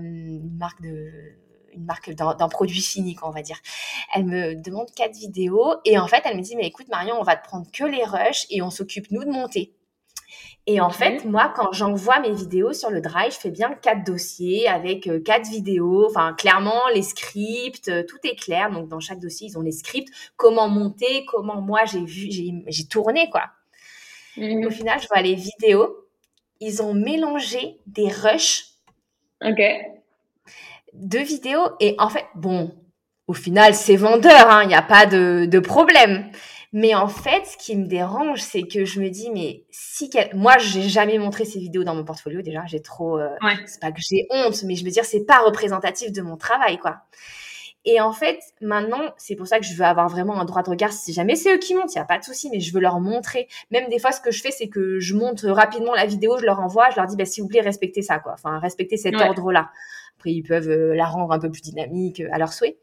[0.00, 1.38] une marque de
[1.74, 3.58] une marque d'un produit fini, on va dire.
[4.14, 7.22] Elle me demande quatre vidéos et en fait, elle me dit, mais écoute, Marion, on
[7.22, 9.74] va te prendre que les rushs et on s'occupe, nous, de monter.
[10.66, 14.04] Et en fait, moi, quand j'envoie mes vidéos sur le Drive, je fais bien quatre
[14.04, 16.06] dossiers avec euh, quatre vidéos.
[16.06, 18.70] Enfin, clairement, les scripts, euh, tout est clair.
[18.70, 22.86] Donc, dans chaque dossier, ils ont les scripts, comment monter, comment moi j'ai vu, j'ai
[22.86, 23.44] tourné, quoi.
[24.36, 24.66] Mmh.
[24.66, 26.04] Au final, je vois les vidéos.
[26.60, 28.67] Ils ont mélangé des rushs
[29.44, 29.60] Ok.
[30.94, 31.68] Deux vidéos.
[31.80, 32.74] Et en fait, bon,
[33.26, 36.30] au final, c'est vendeur, hein, il n'y a pas de, de, problème.
[36.72, 40.34] Mais en fait, ce qui me dérange, c'est que je me dis, mais si quel...
[40.34, 42.42] moi, j'ai jamais montré ces vidéos dans mon portfolio.
[42.42, 43.18] Déjà, j'ai trop.
[43.18, 43.28] Euh...
[43.42, 43.54] Ouais.
[43.66, 46.78] C'est pas que j'ai honte, mais je veux dire, c'est pas représentatif de mon travail,
[46.78, 47.02] quoi.
[47.90, 50.68] Et en fait, maintenant, c'est pour ça que je veux avoir vraiment un droit de
[50.68, 50.92] regard.
[50.92, 52.80] Si jamais c'est eux qui montent, il n'y a pas de souci, mais je veux
[52.80, 53.48] leur montrer.
[53.70, 56.44] Même des fois, ce que je fais, c'est que je monte rapidement la vidéo, je
[56.44, 58.34] leur envoie, je leur dis, bah, s'il vous plaît, respectez ça, quoi.
[58.34, 59.26] Enfin, respectez cet ouais.
[59.26, 59.70] ordre-là.
[60.18, 62.76] Après, ils peuvent euh, la rendre un peu plus dynamique euh, à leur souhait.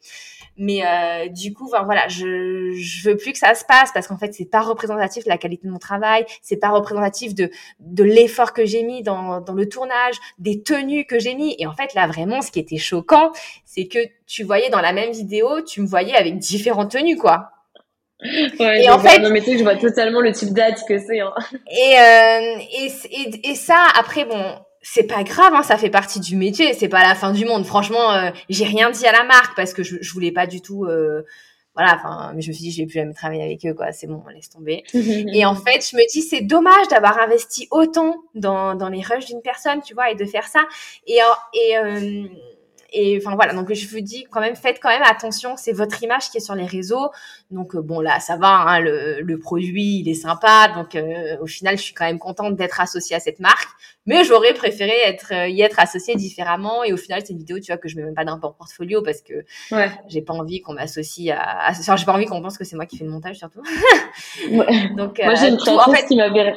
[0.57, 4.07] Mais euh, du coup, enfin, voilà, je je veux plus que ça se passe parce
[4.07, 7.49] qu'en fait, c'est pas représentatif de la qualité de mon travail, c'est pas représentatif de
[7.79, 11.55] de l'effort que j'ai mis dans dans le tournage, des tenues que j'ai mis.
[11.59, 13.31] Et en fait, là, vraiment, ce qui était choquant,
[13.65, 17.51] c'est que tu voyais dans la même vidéo, tu me voyais avec différentes tenues, quoi.
[18.59, 20.97] Ouais, et en fait, non, mais tu sais, je vois totalement le type d'ad que
[20.97, 21.19] c'est.
[21.19, 21.33] Hein.
[21.69, 24.55] Et, euh, et, et, et, ça, après, bon,
[24.87, 27.65] c'est pas grave, hein, ça fait partie du métier, c'est pas la fin du monde.
[27.65, 30.61] Franchement, euh, j'ai rien dit à la marque parce que je, je voulais pas du
[30.61, 30.85] tout.
[30.85, 31.23] Euh,
[31.73, 33.91] voilà, enfin, mais je me suis dit, je vais plus jamais travailler avec eux, quoi.
[33.91, 34.83] C'est bon, laisse tomber.
[34.93, 39.25] et en fait, je me dis, c'est dommage d'avoir investi autant dans, dans les rushs
[39.25, 40.61] d'une personne, tu vois, et de faire ça.
[41.07, 41.17] Et,
[41.53, 42.27] et euh,
[42.95, 46.01] et enfin voilà, donc je vous dis quand même, faites quand même attention, c'est votre
[46.01, 47.09] image qui est sur les réseaux.
[47.51, 51.35] Donc euh, bon là, ça va, hein, le, le, produit il est sympa, donc euh,
[51.41, 53.67] au final je suis quand même contente d'être associée à cette marque.
[54.05, 56.85] Mais j'aurais préféré être euh, y être associée différemment.
[56.85, 58.51] Et au final c'est une vidéo, tu vois, que je mets même pas dans mon
[58.53, 59.91] portfolio parce que ouais.
[60.07, 62.85] j'ai pas envie qu'on m'associe à, enfin j'ai pas envie qu'on pense que c'est moi
[62.85, 63.61] qui fais le montage surtout.
[64.95, 66.05] Donc moi j'ai une créatrice en fait...
[66.05, 66.55] qui m'avait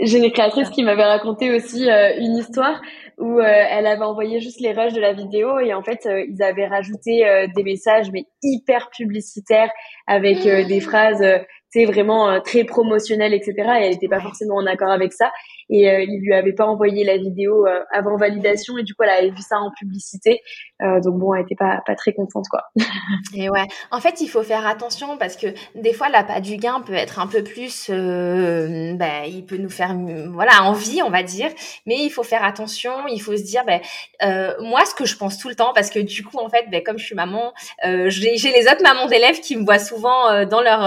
[0.00, 2.80] j'ai une créatrice qui m'avait raconté aussi une histoire
[3.18, 6.24] où euh, elle avait envoyé juste les rushs de la vidéo et en fait euh,
[6.28, 9.70] ils avaient rajouté euh, des messages mais hyper publicitaires
[10.06, 11.24] avec des phrases
[11.70, 15.30] c'est vraiment très promotionnelles etc et elle n'était pas forcément en accord avec ça
[15.70, 18.78] et euh, il lui avait pas envoyé la vidéo euh, avant validation.
[18.78, 20.40] Et du coup elle avait vu ça en publicité.
[20.82, 22.64] Euh, donc bon elle était pas pas très contente quoi.
[23.34, 23.66] Et ouais.
[23.90, 26.94] En fait il faut faire attention parce que des fois la pas du gain peut
[26.94, 29.94] être un peu plus euh, ben, il peut nous faire
[30.32, 31.50] voilà envie on va dire.
[31.86, 32.92] Mais il faut faire attention.
[33.08, 33.80] Il faut se dire ben
[34.22, 36.66] euh, moi ce que je pense tout le temps parce que du coup en fait
[36.70, 37.52] ben, comme je suis maman
[37.84, 40.80] euh, j'ai les autres mamans d'élèves qui me voient souvent euh, dans leur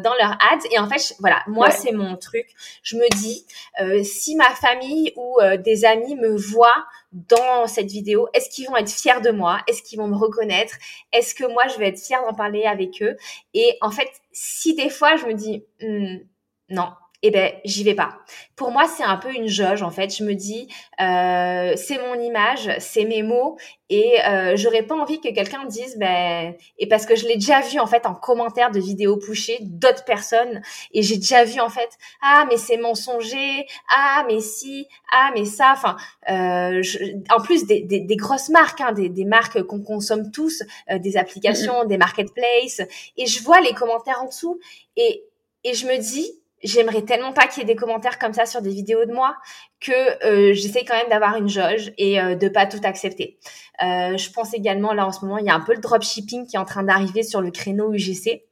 [0.00, 0.66] dans leur ads.
[0.72, 1.42] Et en fait voilà.
[1.46, 2.46] Moi c'est mon truc.
[2.82, 3.44] Je me dis
[4.04, 8.66] si si ma famille ou euh, des amis me voient dans cette vidéo, est-ce qu'ils
[8.66, 9.60] vont être fiers de moi?
[9.68, 10.74] Est-ce qu'ils vont me reconnaître?
[11.12, 13.16] Est-ce que moi, je vais être fière d'en parler avec eux?
[13.54, 16.16] Et en fait, si des fois, je me dis, hmm,
[16.70, 16.88] non,
[17.22, 18.18] eh ben j'y vais pas.
[18.56, 20.14] Pour moi, c'est un peu une jauge en fait.
[20.16, 20.68] Je me dis,
[21.00, 23.56] euh, c'est mon image, c'est mes mots,
[23.88, 27.60] et euh, j'aurais pas envie que quelqu'un dise, ben, et parce que je l'ai déjà
[27.60, 30.60] vu en fait en commentaire de vidéos pushées d'autres personnes,
[30.92, 31.90] et j'ai déjà vu en fait,
[32.22, 35.96] ah mais c'est mensonger, ah mais si, ah mais ça, enfin,
[36.30, 36.82] euh,
[37.30, 40.98] en plus des, des, des grosses marques, hein, des, des, marques qu'on consomme tous, euh,
[40.98, 42.80] des applications, des marketplaces,
[43.16, 44.58] et je vois les commentaires en dessous,
[44.96, 45.24] et
[45.64, 46.30] et je me dis
[46.62, 49.36] j'aimerais tellement pas qu'il y ait des commentaires comme ça sur des vidéos de moi
[49.80, 53.38] que euh, j'essaie quand même d'avoir une jauge et euh, de pas tout accepter.
[53.82, 56.46] Euh, je pense également là en ce moment il y a un peu le dropshipping
[56.46, 58.44] qui est en train d'arriver sur le créneau UGC.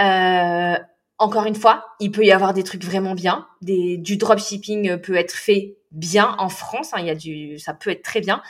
[0.00, 0.76] Euh,
[1.18, 3.46] encore une fois, il peut y avoir des trucs vraiment bien.
[3.60, 6.94] Du dropshipping peut être fait bien en France.
[6.94, 8.40] Hein, il y a du, ça peut être très bien.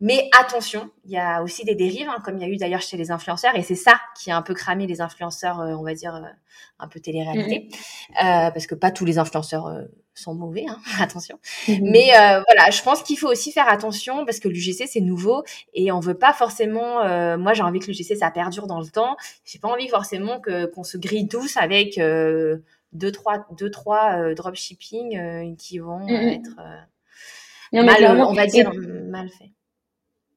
[0.00, 2.82] Mais attention, il y a aussi des dérives, hein, comme il y a eu d'ailleurs
[2.82, 5.82] chez les influenceurs, et c'est ça qui a un peu cramé les influenceurs, euh, on
[5.82, 6.28] va dire, euh,
[6.78, 8.48] un peu télé-réalité, mm-hmm.
[8.48, 11.38] euh, parce que pas tous les influenceurs euh, sont mauvais, hein, attention.
[11.66, 11.90] Mm-hmm.
[11.90, 12.08] Mais
[12.46, 16.00] voilà, je pense qu'il faut aussi faire attention, parce que l'UGC, c'est nouveau, et on
[16.00, 19.16] veut pas forcément, moi j'ai envie que l'UGC, ça perdure dans le temps,
[19.46, 25.56] j'ai pas envie forcément que qu'on se grille tous avec deux, trois, deux, trois dropshipping
[25.56, 26.34] qui vont mm-hmm.
[26.34, 26.56] être...
[27.72, 29.52] mal, on va dire, mal fait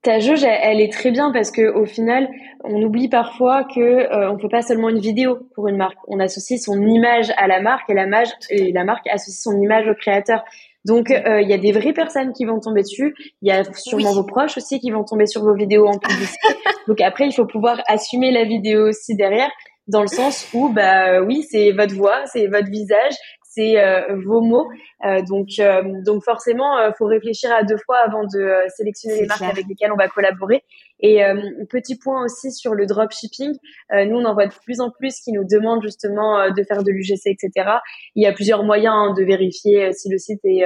[0.02, 2.30] ta jauge, elle, est très bien parce que au final,
[2.64, 5.98] on oublie parfois que euh, on fait pas seulement une vidéo pour une marque.
[6.08, 9.60] On associe son image à la marque et la, marque, et la marque associe son
[9.62, 10.44] image au créateur.
[10.86, 13.14] Donc, euh, il y a des vraies personnes qui vont tomber dessus.
[13.42, 16.48] Il y a sûrement vos proches aussi qui vont tomber sur vos vidéos en publicité.
[16.88, 19.52] Donc après, il faut pouvoir assumer la vidéo aussi derrière,
[19.88, 23.14] dans le sens où, bah oui, c'est votre voix, c'est votre visage,
[23.50, 24.70] c'est euh, vos mots.
[25.06, 29.42] Euh, donc, euh, donc forcément, faut réfléchir à deux fois avant de sélectionner les marques
[29.42, 30.64] avec lesquelles on va collaborer.
[31.02, 31.22] Et
[31.70, 33.54] petit point aussi sur le dropshipping,
[33.92, 36.92] nous on en voit de plus en plus qui nous demandent justement de faire de
[36.92, 37.78] l'UGC, etc.
[38.16, 40.66] Il y a plusieurs moyens hein, de vérifier si le site est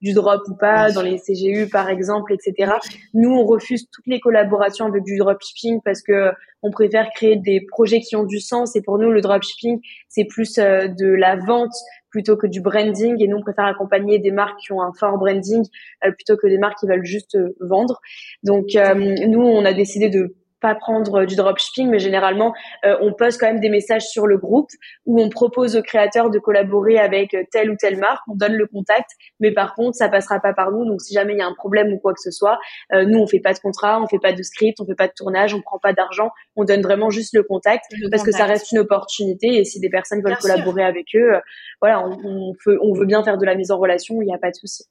[0.00, 2.74] du drop ou pas, dans les CGU par exemple, etc.
[3.12, 6.30] Nous, on refuse toutes les collaborations avec du dropshipping parce que
[6.62, 8.76] on préfère créer des projets qui ont du sens.
[8.76, 11.74] Et pour nous, le dropshipping, c'est plus de la vente
[12.12, 13.20] plutôt que du branding.
[13.20, 15.64] Et nous, on préfère accompagner des marques qui ont un fort branding
[16.04, 18.00] euh, plutôt que des marques qui veulent juste euh, vendre.
[18.44, 22.54] Donc, euh, nous, on a décidé de pas prendre du dropshipping, mais généralement,
[22.86, 24.70] euh, on poste quand même des messages sur le groupe
[25.04, 28.66] où on propose aux créateurs de collaborer avec telle ou telle marque, on donne le
[28.66, 29.10] contact,
[29.40, 30.86] mais par contre, ça passera pas par nous.
[30.86, 32.58] Donc, si jamais il y a un problème ou quoi que ce soit,
[32.92, 35.08] euh, nous, on fait pas de contrat, on fait pas de script, on fait pas
[35.08, 38.44] de tournage, on prend pas d'argent, on donne vraiment juste le contact parce que ça
[38.44, 39.58] reste une opportunité.
[39.58, 41.40] Et si des personnes veulent collaborer avec eux, euh,
[41.80, 44.34] voilà, on, on, veut, on veut bien faire de la mise en relation, il n'y
[44.34, 44.84] a pas de souci.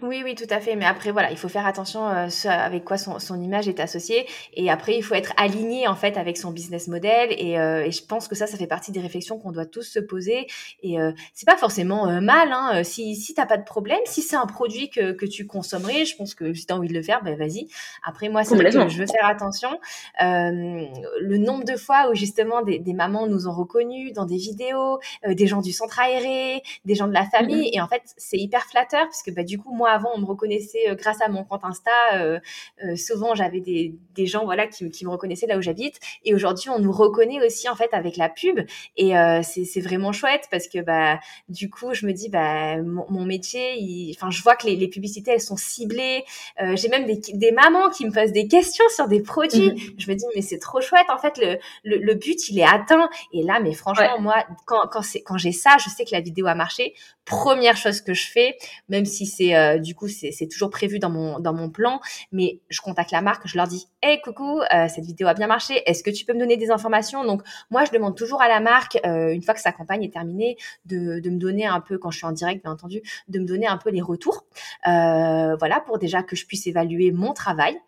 [0.00, 0.74] Oui, oui, tout à fait.
[0.74, 4.26] Mais après, voilà, il faut faire attention euh, avec quoi son, son, image est associée.
[4.54, 7.28] Et après, il faut être aligné en fait avec son business model.
[7.32, 9.82] Et, euh, et je pense que ça, ça fait partie des réflexions qu'on doit tous
[9.82, 10.46] se poser.
[10.82, 12.50] Et euh, c'est pas forcément euh, mal.
[12.52, 12.82] Hein.
[12.84, 16.16] Si si t'as pas de problème, si c'est un produit que, que tu consommerais, je
[16.16, 17.68] pense que si t'as envie de le faire, ben vas-y.
[18.02, 19.78] Après, moi, c'est que je veux faire attention.
[20.20, 25.00] le nombre de fois où justement des, des mamans nous ont reconnus dans des vidéos,
[25.26, 27.68] des gens du centre aéré, des gens de la famille.
[27.68, 27.76] Mm-hmm.
[27.76, 30.26] Et en fait, c'est hyper flatteur parce que bah du coup, moi avant, on me
[30.26, 31.90] reconnaissait euh, grâce à mon compte Insta.
[32.14, 32.40] Euh,
[32.84, 35.98] euh, souvent, j'avais des, des, gens voilà qui, qui, me reconnaissaient là où j'habite.
[36.24, 38.60] Et aujourd'hui, on nous reconnaît aussi en fait avec la pub.
[38.96, 39.12] Et
[39.42, 41.18] c'est vraiment chouette parce que bah
[41.48, 45.32] du coup, je me dis bah mon, métier, enfin, je vois que les, les, publicités
[45.32, 46.24] elles sont ciblées.
[46.74, 49.94] J'ai même des, des, mamans qui me posent des questions sur des produits.
[49.98, 51.06] Je me dis mais c'est trop chouette.
[51.10, 53.08] En fait, le, le, but il est atteint.
[53.32, 56.46] Et là, mais franchement, moi, quand quand quand j'ai ça, je sais que la vidéo
[56.46, 56.94] a marché.
[57.24, 58.56] Première chose que je fais,
[58.88, 62.00] même si c'est du coup, c'est toujours prévu dans mon, plan.
[62.32, 65.46] Mais je contacte la marque, je leur dis, hey, coucou, euh, cette vidéo a bien
[65.46, 65.82] marché.
[65.86, 67.24] Est-ce que tu peux me donner des informations?
[67.24, 70.12] Donc, moi, je demande toujours à la marque, euh, une fois que sa campagne est
[70.12, 70.56] terminée,
[70.86, 73.46] de, de, me donner un peu, quand je suis en direct, bien entendu, de me
[73.46, 74.44] donner un peu les retours.
[74.86, 77.78] Euh, voilà, pour déjà que je puisse évaluer mon travail.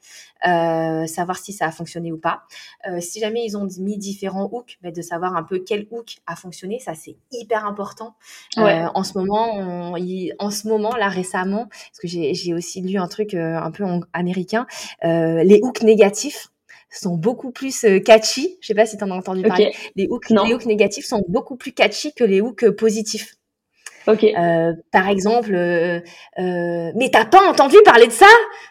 [0.46, 2.42] Euh, savoir si ça a fonctionné ou pas.
[2.86, 6.16] Euh, si jamais ils ont mis différents hooks, bah, de savoir un peu quel hook
[6.26, 8.14] a fonctionné, ça c'est hyper important.
[8.58, 9.94] Euh, en ce moment, on,
[10.38, 14.66] en ce moment là récemment, parce que j'ai aussi lu un truc un peu américain,
[15.02, 16.50] les hooks négatifs
[16.90, 18.56] sont beaucoup plus catchy.
[18.60, 19.74] Je sais pas si tu en as entendu parler.
[19.96, 23.36] Les hooks, les hooks négatifs sont beaucoup plus catchy que les hooks positifs.
[24.06, 24.24] Ok.
[24.24, 25.98] Euh, par exemple, euh,
[26.38, 28.28] euh, mais t'as pas entendu parler de ça?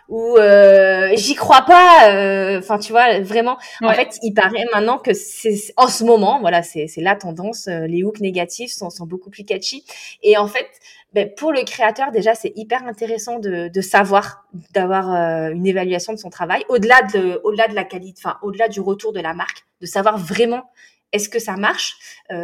[0.08, 2.12] Ou euh, j'y crois pas.
[2.12, 3.58] Euh, enfin, tu vois, vraiment.
[3.82, 7.68] En fait, il paraît maintenant que c'est en ce moment, voilà, c'est la tendance.
[7.68, 9.84] Les hooks négatifs sont, sont beaucoup plus catchy.
[10.22, 10.68] Et en fait,
[11.14, 15.10] ben, pour le créateur, déjà, c'est hyper intéressant de, de savoir, d'avoir
[15.52, 19.14] une évaluation de son travail, au-delà de, au-delà de la qualité, enfin, au-delà du retour
[19.14, 20.64] de la marque, de savoir vraiment
[21.12, 21.98] est-ce que ça marche?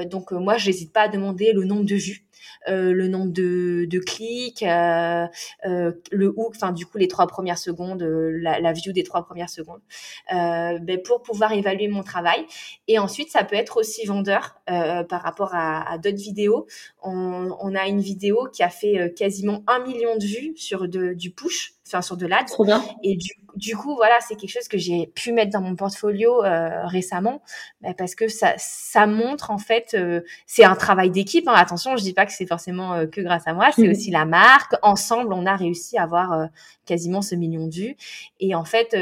[0.06, 2.28] donc moi, j'hésite pas à demander le nombre de vues.
[2.68, 5.26] Euh, le nombre de, de clics, euh,
[5.66, 9.24] euh, le hook, enfin du coup les trois premières secondes, la, la, view des trois
[9.26, 9.82] premières secondes,
[10.30, 12.45] ben, pour pouvoir évaluer mon travail.
[12.88, 16.68] Et ensuite, ça peut être aussi vendeur par rapport à, à d'autres vidéos.
[17.02, 21.74] On, a une vidéo qui a fait quasiment un million de vues sur du push,
[21.90, 22.28] enfin sur de
[22.66, 22.84] bien.
[23.04, 26.44] Et du du coup, voilà, c'est quelque chose que j'ai pu mettre dans mon portfolio
[26.44, 27.42] euh, récemment,
[27.82, 31.48] bah, parce que ça, ça montre en fait, euh, c'est un travail d'équipe.
[31.48, 31.54] Hein.
[31.56, 34.26] Attention, je dis pas que c'est forcément euh, que grâce à moi, c'est aussi la
[34.26, 34.76] marque.
[34.82, 36.48] Ensemble, on a réussi à avoir
[36.86, 37.98] quasiment ce million de vues.
[38.40, 38.96] Et en fait,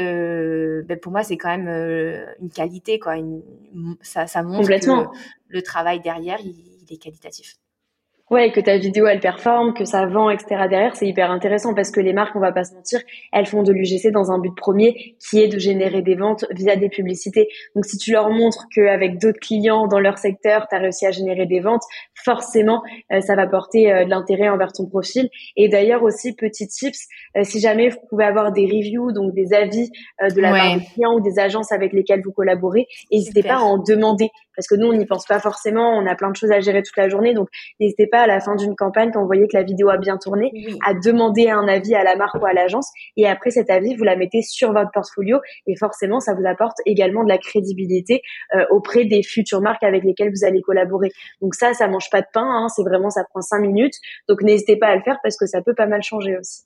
[0.86, 1.68] bah, pour moi, c'est quand même
[2.40, 3.14] une qualité, quoi.
[4.02, 5.08] ça, ça montre que
[5.48, 7.56] le travail derrière, il est qualitatif.
[8.30, 10.66] Ouais, que ta vidéo elle performe, que ça vend, etc.
[10.68, 13.00] derrière, c'est hyper intéressant parce que les marques, on va pas se mentir,
[13.32, 16.76] elles font de l'UGC dans un but premier qui est de générer des ventes via
[16.76, 17.48] des publicités.
[17.74, 21.10] Donc si tu leur montres qu'avec d'autres clients dans leur secteur, tu as réussi à
[21.10, 21.82] générer des ventes,
[22.14, 25.30] forcément, euh, ça va porter euh, de l'intérêt envers ton profil.
[25.56, 27.06] Et d'ailleurs aussi, petit tips,
[27.36, 30.84] euh, si jamais vous pouvez avoir des reviews, donc des avis de la part des
[30.84, 34.74] clients ou des agences avec lesquelles vous collaborez, n'hésitez pas à en demander parce que
[34.74, 37.08] nous, on n'y pense pas forcément, on a plein de choses à gérer toute la
[37.08, 37.48] journée, donc
[37.78, 40.16] n'hésitez pas à la fin d'une campagne, quand vous voyez que la vidéo a bien
[40.18, 40.50] tourné,
[40.84, 44.02] à demander un avis à la marque ou à l'agence, et après cet avis, vous
[44.02, 45.38] la mettez sur votre portfolio,
[45.68, 48.20] et forcément, ça vous apporte également de la crédibilité
[48.56, 51.10] euh, auprès des futures marques avec lesquelles vous allez collaborer.
[51.40, 53.94] Donc ça, ça mange pas de pain, hein, c'est vraiment, ça prend cinq minutes,
[54.28, 56.62] donc n'hésitez pas à le faire parce que ça peut pas mal changer aussi.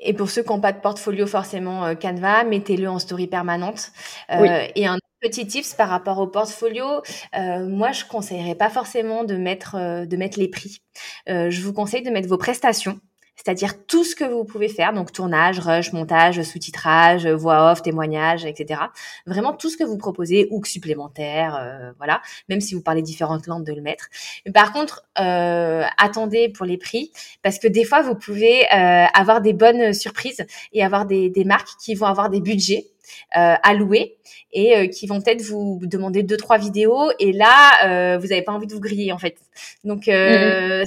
[0.00, 3.90] Et pour ceux qui n'ont pas de portfolio forcément euh, Canva, mettez-le en story permanente.
[4.30, 7.02] Euh, Et un petit tips par rapport au portfolio,
[7.36, 10.82] euh, moi je conseillerais pas forcément de mettre euh, de mettre les prix.
[11.28, 13.00] Euh, je vous conseille de mettre vos prestations
[13.38, 18.46] c'est-à-dire tout ce que vous pouvez faire, donc tournage, rush, montage, sous-titrage, voix off, témoignage,
[18.46, 18.80] etc.
[19.26, 23.66] Vraiment tout ce que vous proposez, ou supplémentaire, voilà, même si vous parlez différentes langues,
[23.66, 24.06] de le mettre.
[24.54, 27.12] Par contre, attendez pour les prix,
[27.42, 31.76] parce que des fois, vous pouvez avoir des bonnes surprises et avoir des, des marques
[31.78, 32.86] qui vont avoir des budgets
[33.36, 34.16] euh, à louer
[34.52, 38.42] et euh, qui vont peut-être vous demander deux trois vidéos et là euh, vous n'avez
[38.42, 39.36] pas envie de vous griller en fait.
[39.84, 40.84] Donc mhm.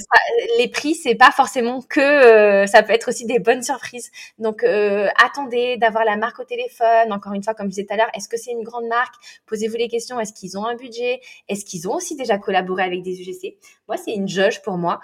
[0.58, 4.10] les prix c'est pas forcément que ça peut être aussi des bonnes surprises.
[4.38, 7.12] Donc attendez d'avoir la marque au téléphone.
[7.12, 9.14] Encore une fois comme je disais tout à l'heure, est-ce que c'est une grande marque?
[9.46, 10.18] Posez-vous les questions.
[10.18, 11.20] Est-ce qu'ils ont un budget?
[11.48, 13.56] Est-ce qu'ils ont aussi déjà collaboré avec des UGC
[13.88, 15.00] Moi c'est une judge pour moi.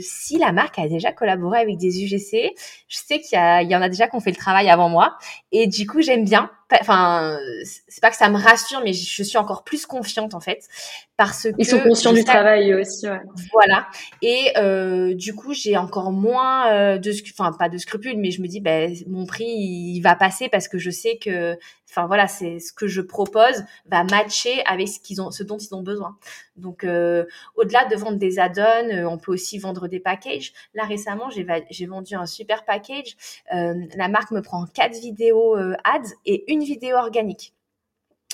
[0.00, 2.54] si la marque a déjà collaboré avec des UGC,
[2.88, 5.16] je sais qu'il y, y en a déjà qui ont fait le travail avant moi
[5.52, 9.38] et du coup j'aime bien enfin, c'est pas que ça me rassure, mais je suis
[9.38, 10.68] encore plus confiante en fait
[11.16, 13.08] parce que ils sont conscients du travail aussi.
[13.08, 13.20] Ouais.
[13.52, 13.86] Voilà.
[14.20, 18.42] Et euh, du coup, j'ai encore moins euh, de, enfin pas de scrupules, mais je
[18.42, 21.56] me dis, ben mon prix il va passer parce que je sais que,
[21.88, 25.56] enfin voilà, c'est ce que je propose va matcher avec ce qu'ils ont, ce dont
[25.56, 26.16] ils ont besoin.
[26.56, 30.52] Donc euh, au-delà de vendre des add-ons, euh, on peut aussi vendre des packages.
[30.74, 33.16] Là récemment, j'ai vendu un super package.
[33.54, 37.52] Euh, la marque me prend quatre vidéos ads et une vidéo organique.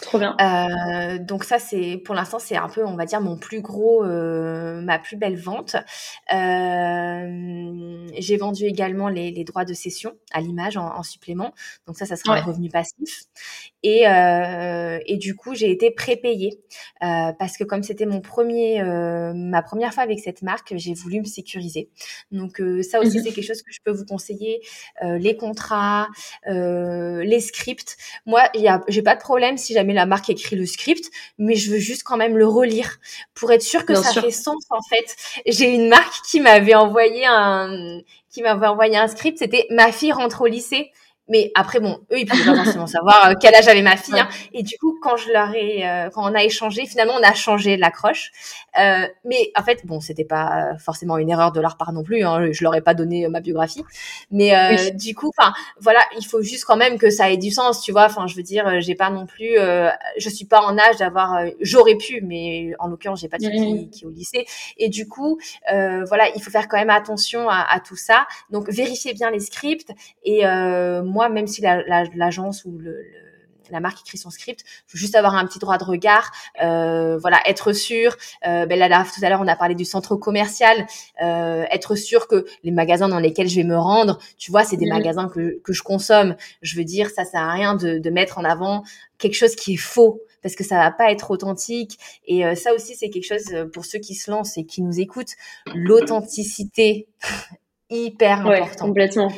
[0.03, 0.37] Trop bien.
[0.41, 4.05] Euh, donc ça, c'est pour l'instant, c'est un peu, on va dire, mon plus gros,
[4.05, 5.77] euh, ma plus belle vente.
[6.33, 11.55] Euh, j'ai vendu également les, les, droits de cession à l'image en, en, supplément.
[11.87, 13.25] Donc ça, ça sera un revenu passif.
[13.83, 16.61] Et, euh, et du coup, j'ai été prépayée
[17.03, 20.95] euh, parce que comme c'était mon premier, euh, ma première fois avec cette marque, j'ai
[20.95, 21.91] voulu me sécuriser.
[22.31, 24.61] Donc ça aussi, mmh c'est quelque chose que je peux vous conseiller.
[25.03, 26.09] les contrats,
[26.47, 27.97] les scripts.
[28.27, 31.71] Moi, il j'ai pas de problème si jamais la marque écrit le script, mais je
[31.71, 32.99] veux juste quand même le relire
[33.35, 35.43] pour être sûr que ça fait sens en fait.
[35.47, 40.13] J'ai une marque qui m'avait envoyé un qui m'avait envoyé un script, c'était ma fille
[40.13, 40.91] rentre au lycée.
[41.29, 44.19] Mais après, bon, eux, ils pouvaient pas forcément savoir euh, quel âge avait ma fille.
[44.19, 44.29] Hein.
[44.53, 47.33] Et du coup, quand je leur ai, euh, quand on a échangé, finalement, on a
[47.33, 48.33] changé l'accroche.
[48.79, 52.25] Euh, mais en fait, bon, c'était pas forcément une erreur de leur part non plus.
[52.25, 53.85] Hein, je leur ai pas donné ma biographie.
[54.33, 57.53] Mais euh, du coup, enfin, voilà, il faut juste quand même que ça ait du
[57.53, 58.07] sens, tu vois.
[58.07, 59.57] Enfin, je veux dire, j'ai pas non plus,
[60.19, 61.45] je suis pas en âge d'avoir.
[61.61, 64.45] J'aurais pu, mais en l'occurrence, j'ai pas de fille qui, est au lycée.
[64.77, 68.27] Et du coup, voilà, il faut faire quand même attention à, à tout ça.
[68.51, 69.93] Donc, vérifiez bien les scripts
[70.25, 70.45] et
[71.13, 72.97] moi, même si l'agence ou le,
[73.73, 76.31] la marque écrit son script, faut juste avoir un petit droit de regard,
[76.63, 78.17] euh, voilà, être sûr.
[78.47, 80.87] Euh, ben là, tout à l'heure, on a parlé du centre commercial,
[81.23, 84.77] euh, être sûr que les magasins dans lesquels je vais me rendre, tu vois, c'est
[84.77, 86.37] des magasins que, que je consomme.
[86.61, 88.85] Je veux dire, ça sert à rien de, de mettre en avant
[89.19, 91.99] quelque chose qui est faux parce que ça va pas être authentique.
[92.27, 95.01] Et euh, ça aussi, c'est quelque chose pour ceux qui se lancent et qui nous
[95.01, 95.35] écoutent,
[95.75, 97.07] l'authenticité
[97.91, 98.87] hyper ouais, important.
[98.87, 99.33] Complètement.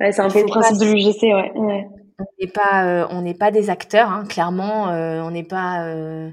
[0.00, 1.52] Ouais, c'est un peu le principe de l'UGC, ouais.
[1.54, 1.88] ouais.
[2.18, 4.88] On n'est pas, euh, on n'est pas des acteurs, hein, clairement.
[4.90, 5.84] Euh, on n'est pas.
[5.86, 6.30] Euh...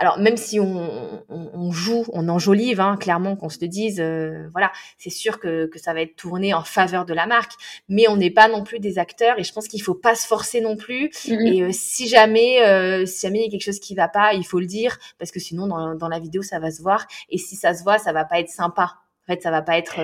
[0.00, 3.98] Alors même si on, on, on, joue, on enjolive, hein, clairement qu'on se le dise,
[3.98, 7.50] euh, voilà, c'est sûr que, que ça va être tourné en faveur de la marque,
[7.88, 10.24] mais on n'est pas non plus des acteurs et je pense qu'il faut pas se
[10.28, 11.08] forcer non plus.
[11.08, 11.52] Mm-hmm.
[11.52, 14.34] Et euh, si jamais, euh, si jamais il y a quelque chose qui va pas,
[14.34, 17.04] il faut le dire parce que sinon dans, dans la vidéo ça va se voir
[17.28, 18.98] et si ça se voit, ça va pas être sympa.
[19.24, 19.98] En fait, ça va pas être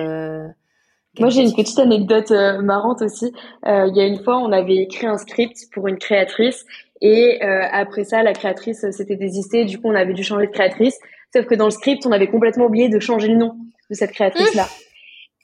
[1.19, 3.33] moi, j'ai une petite anecdote euh, marrante aussi.
[3.65, 6.65] Euh, il y a une fois, on avait écrit un script pour une créatrice
[7.01, 9.65] et euh, après ça, la créatrice s'était désistée.
[9.65, 10.97] Du coup, on avait dû changer de créatrice.
[11.33, 13.55] Sauf que dans le script, on avait complètement oublié de changer le nom
[13.89, 14.67] de cette créatrice-là.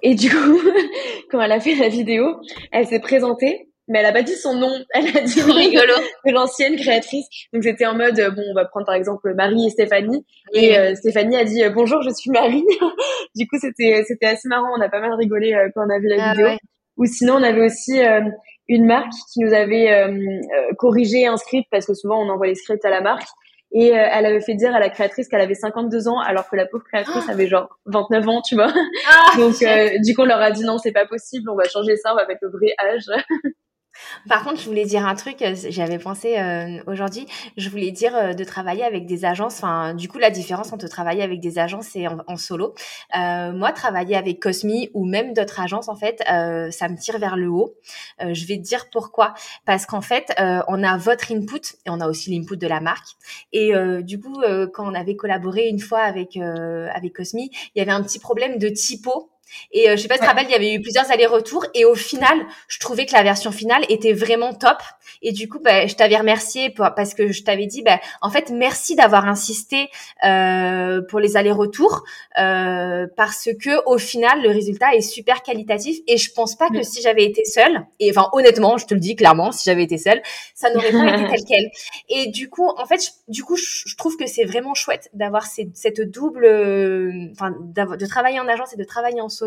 [0.03, 0.59] Et du coup,
[1.32, 2.41] quand elle a fait la vidéo,
[2.72, 4.72] elle s'est présentée mais elle a pas dit son nom.
[4.94, 5.94] Elle a dit rigolo
[6.26, 7.26] de l'ancienne créatrice.
[7.54, 10.26] Donc c'était en mode bon, on va prendre par exemple Marie et Stéphanie.
[10.54, 12.64] Et euh, Stéphanie a dit bonjour, je suis Marie.
[13.36, 14.70] du coup c'était c'était assez marrant.
[14.78, 16.48] On a pas mal rigolé euh, quand on a vu la ah vidéo.
[16.98, 18.22] Ou sinon on avait aussi euh,
[18.68, 19.90] une marque qui nous avait
[20.78, 23.28] corrigé un script parce que souvent on envoie les scripts à la marque.
[23.74, 26.66] Et elle avait fait dire à la créatrice qu'elle avait 52 ans alors que la
[26.66, 28.72] pauvre créatrice avait genre 29 ans, tu vois.
[29.08, 29.56] Ah, Donc
[30.04, 32.18] du coup on leur a dit non, c'est pas possible, on va changer ça, on
[32.18, 33.06] va mettre le vrai âge.
[34.28, 37.28] Par contre, je voulais dire un truc, euh, j'avais pensé euh, aujourd'hui,
[37.58, 40.88] je voulais dire euh, de travailler avec des agences, enfin, du coup, la différence entre
[40.88, 42.74] travailler avec des agences et en, solo.
[43.14, 47.49] moi, travailler avec Cosmi ou même d'autres agences, en fait, ça me tire vers le
[47.49, 47.76] haut.
[48.20, 49.34] je vais te dire pourquoi.
[49.66, 50.34] Parce qu'en fait,
[50.68, 53.10] on a votre input et on a aussi l'input de la marque.
[53.52, 53.72] Et
[54.02, 54.41] du coup,
[54.74, 58.58] quand on avait collaboré une fois avec, avec Cosmi, il y avait un petit problème
[58.58, 59.32] de typo
[59.72, 61.66] et euh, je sais pas si tu te rappelles, il y avait eu plusieurs allers-retours
[61.74, 64.78] et au final, je trouvais que la version finale était vraiment top.
[65.22, 68.30] Et du coup, bah, je t'avais remercié pour, parce que je t'avais dit, bah, en
[68.30, 69.89] fait, merci d'avoir insisté
[70.26, 72.04] euh, pour les allers-retours
[72.39, 75.99] euh, parce que au final, le résultat est super qualitatif.
[76.08, 78.99] Et je pense pas que si j'avais été seule, et enfin honnêtement, je te le
[78.99, 80.22] dis clairement, si j'avais été seule,
[80.56, 81.72] ça n'aurait pas été tel quel.
[82.10, 85.45] Et du coup, en fait, je, du coup, je, trouve que c'est vraiment chouette d'avoir
[85.45, 86.45] cette double,
[87.32, 89.41] enfin, de travailler en agence et de travailler en solo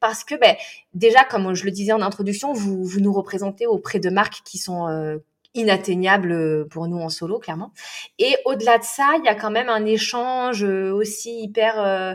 [0.00, 0.56] parce que ben,
[0.94, 4.58] déjà, comme je le disais en introduction, vous, vous nous représentez auprès de marques qui
[4.58, 5.18] sont euh,
[5.54, 7.72] inatteignables pour nous en solo, clairement.
[8.18, 11.80] Et au-delà de ça, il y a quand même un échange euh, aussi hyper...
[11.80, 12.14] Euh,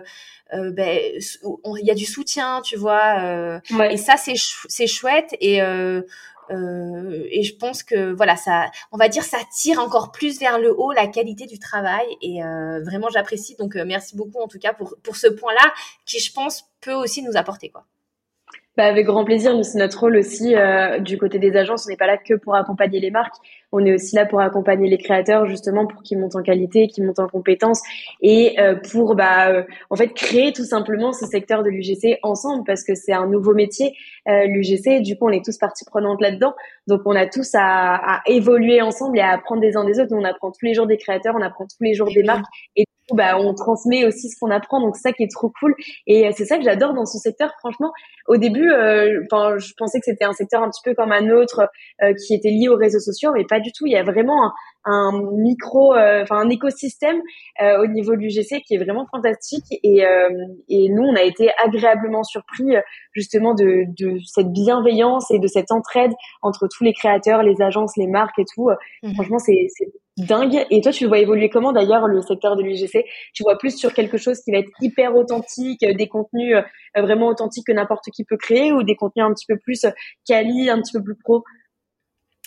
[0.54, 1.00] euh ben,
[1.80, 3.60] il y a du soutien, tu vois.
[3.90, 4.36] Et ça, c'est
[4.68, 5.36] c'est chouette.
[5.40, 5.60] Et
[6.52, 10.60] euh, et je pense que voilà, ça, on va dire, ça tire encore plus vers
[10.60, 12.06] le haut la qualité du travail.
[12.22, 13.56] Et euh, vraiment, j'apprécie.
[13.56, 15.74] Donc, euh, merci beaucoup en tout cas pour pour ce point-là,
[16.06, 17.86] qui je pense peut aussi nous apporter quoi.
[18.76, 21.86] Bah avec grand plaisir, mais c'est notre rôle aussi euh, du côté des agences.
[21.86, 23.36] On n'est pas là que pour accompagner les marques,
[23.72, 27.06] on est aussi là pour accompagner les créateurs justement pour qu'ils montent en qualité, qu'ils
[27.06, 27.84] montent en compétences
[28.24, 32.64] et euh, pour bah euh, en fait créer tout simplement ce secteur de l'UGC ensemble
[32.66, 33.94] parce que c'est un nouveau métier
[34.26, 35.02] l'UGC.
[35.04, 36.56] Du coup, on est tous partie prenante là-dedans,
[36.88, 40.16] donc on a tous à, à, évoluer ensemble et à apprendre des uns des autres.
[40.16, 42.46] on apprend tous les jours des créateurs, on apprend tous les jours des marques
[42.76, 45.76] et bah, on transmet aussi ce qu'on apprend, donc c'est ça qui est trop cool.
[46.08, 47.52] Et c'est ça que j'adore dans ce secteur.
[47.60, 47.92] Franchement,
[48.28, 49.22] au début, euh,
[49.58, 51.70] je pensais que c'était un secteur un petit peu comme un autre
[52.02, 53.86] euh, qui était lié aux réseaux sociaux, mais pas du tout.
[53.86, 54.54] Il y a vraiment un,
[54.86, 57.22] un micro, euh, enfin un écosystème
[57.62, 59.66] euh, au niveau de l'UGC qui est vraiment fantastique.
[59.84, 60.04] Et,
[60.70, 62.76] et nous, on a été agréablement surpris
[63.12, 67.98] justement de, de cette bienveillance et de cette entraide entre tous les créateurs, les agences,
[67.98, 68.70] les marques et tout.
[69.04, 69.14] Mmh.
[69.14, 69.68] Franchement, c'est
[70.18, 70.66] dingue.
[70.70, 73.94] Et toi, tu vois évoluer comment d'ailleurs le secteur de l'UGC Tu vois plus sur
[73.94, 76.56] quelque chose qui va être hyper authentique, des contenus
[76.96, 79.86] vraiment authentiques que n'importe qui peut créer ou des contenus un petit peu plus
[80.28, 81.44] quali, un petit peu plus pro?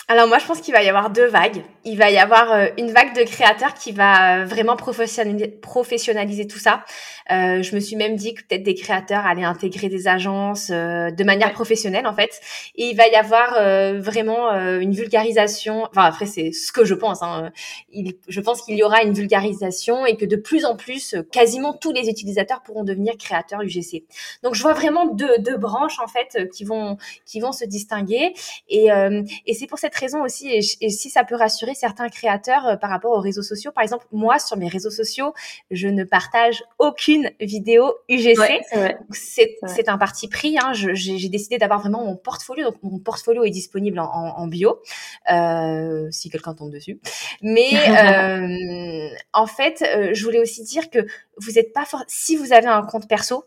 [0.09, 1.65] Alors moi, je pense qu'il va y avoir deux vagues.
[1.85, 6.61] Il va y avoir euh, une vague de créateurs qui va euh, vraiment professionnaliser, tout
[6.61, 6.85] ça.
[7.33, 11.25] Euh, je me suis même dit que peut-être des créateurs allaient intégrer des agences de
[11.25, 12.41] manière professionnelle en fait.
[12.77, 13.55] Et il va y avoir
[13.99, 15.89] vraiment une vulgarisation.
[15.91, 17.23] Enfin après c'est ce que je pense.
[17.23, 17.51] Hein.
[17.91, 21.73] Il, je pense qu'il y aura une vulgarisation et que de plus en plus, quasiment
[21.73, 24.05] tous les utilisateurs pourront devenir créateurs UGC.
[24.45, 28.35] Donc je vois vraiment deux, deux branches en fait qui vont qui vont se distinguer.
[28.69, 28.87] Et,
[29.47, 32.91] et c'est pour cette raison aussi, et, si ça peut rassurer certains créateurs euh, par
[32.91, 35.35] rapport aux réseaux sociaux, par exemple, moi, sur mes réseaux sociaux,
[35.71, 38.63] je ne partage aucune vidéo UGC.
[39.11, 40.57] c'est un parti pris.
[40.59, 40.73] Hein.
[40.73, 42.71] J'ai décidé d'avoir vraiment mon portfolio.
[42.71, 44.81] Donc, mon portfolio est disponible en, bio,
[45.31, 47.01] euh, si quelqu'un tombe dessus.
[47.43, 51.07] Mais euh, en fait, je voulais aussi dire que
[51.39, 51.85] vous n'êtes pas.
[52.07, 53.45] Si vous avez un compte perso,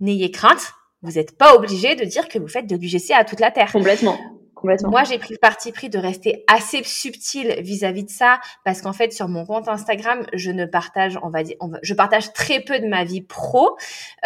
[0.00, 0.74] n'ayez crainte.
[1.02, 3.70] Vous n'êtes pas obligé de dire que vous faites de l'UGC à toute la terre.
[3.70, 4.18] Complètement.
[4.62, 8.92] Moi, j'ai pris le parti pris de rester assez subtil vis-à-vis de ça, parce qu'en
[8.92, 12.78] fait, sur mon compte Instagram, je ne partage, on va dire, je partage très peu
[12.80, 13.76] de ma vie pro.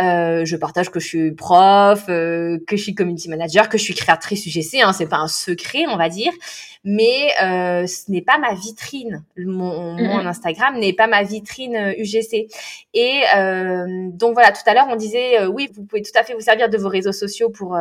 [0.00, 3.82] Euh, je partage que je suis prof, euh, que je suis community manager, que je
[3.82, 4.80] suis créatrice UGC.
[4.82, 6.32] Hein, c'est pas un secret, on va dire,
[6.84, 9.24] mais euh, ce n'est pas ma vitrine.
[9.36, 12.46] Mon, mon Instagram n'est pas ma vitrine UGC.
[12.94, 13.22] Et
[14.12, 16.68] donc voilà, tout à l'heure, on disait, oui, vous pouvez tout à fait vous servir
[16.68, 17.76] de vos réseaux sociaux pour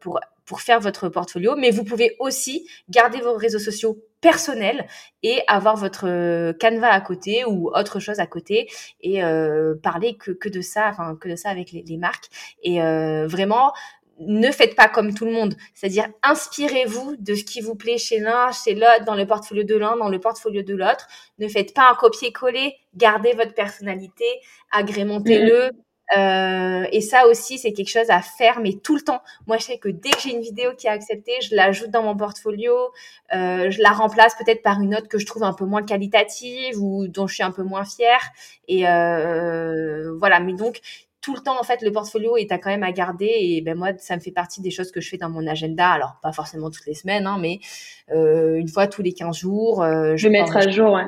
[0.00, 4.86] pour pour faire votre portfolio, mais vous pouvez aussi garder vos réseaux sociaux personnels
[5.22, 8.68] et avoir votre euh, canevas à côté ou autre chose à côté
[9.00, 12.28] et euh, parler que, que de ça, enfin que de ça avec les, marques.
[12.62, 13.72] Et euh, vraiment
[14.20, 18.18] ne faites pas comme tout le monde, c'est-à-dire inspirez-vous de ce qui vous plaît chez
[18.18, 21.08] l'un, chez l'autre, dans le portfolio de l'un, dans le portfolio de l'autre.
[21.38, 24.26] Ne faites pas un copier-coller, gardez votre personnalité,
[24.72, 25.70] agrémentez-le,
[26.16, 29.20] euh, et ça aussi, c'est quelque chose à faire, mais tout le temps.
[29.46, 32.02] Moi, je sais que dès que j'ai une vidéo qui est acceptée, je l'ajoute dans
[32.02, 32.72] mon portfolio,
[33.32, 36.82] euh, je la remplace peut-être par une autre que je trouve un peu moins qualitative
[36.82, 38.20] ou dont je suis un peu moins fière.
[38.68, 40.80] Et euh, voilà, mais donc
[41.20, 43.30] tout le temps en fait le portfolio est à quand même à garder.
[43.38, 45.90] Et ben moi ça me fait partie des choses que je fais dans mon agenda.
[45.90, 47.60] Alors pas forcément toutes les semaines hein, mais
[48.10, 51.04] euh, une fois tous les 15 jours euh, je vais mettre à jour ouais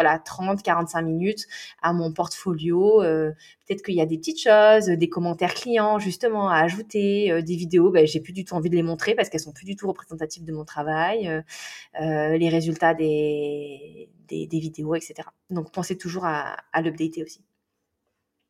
[0.00, 1.46] voilà 30 45 minutes
[1.82, 3.02] à mon portfolio.
[3.02, 3.32] Euh,
[3.66, 7.54] peut-être qu'il y a des petites choses des commentaires clients justement à ajouter euh, des
[7.54, 7.90] vidéos.
[7.90, 9.86] Ben, j'ai plus du tout envie de les montrer parce qu'elles sont plus du tout
[9.88, 16.56] représentatives de mon travail euh, les résultats des, des, vidéos etc donc pensez toujours à,
[16.72, 17.42] à l'updater aussi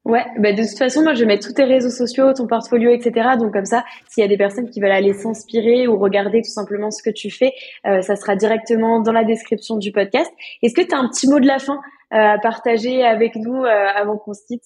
[0.07, 2.90] Ouais, bah de toute façon, moi je vais mettre tous tes réseaux sociaux, ton portfolio,
[2.90, 3.36] etc.
[3.38, 6.51] Donc comme ça, s'il y a des personnes qui veulent aller s'inspirer ou regarder tout
[6.51, 7.53] simplement ce que tu fais,
[7.86, 10.30] euh, ça sera directement dans la description du podcast.
[10.62, 11.80] Est-ce que tu un petit mot de la fin
[12.14, 14.64] euh, à partager avec nous euh, avant qu'on se quitte?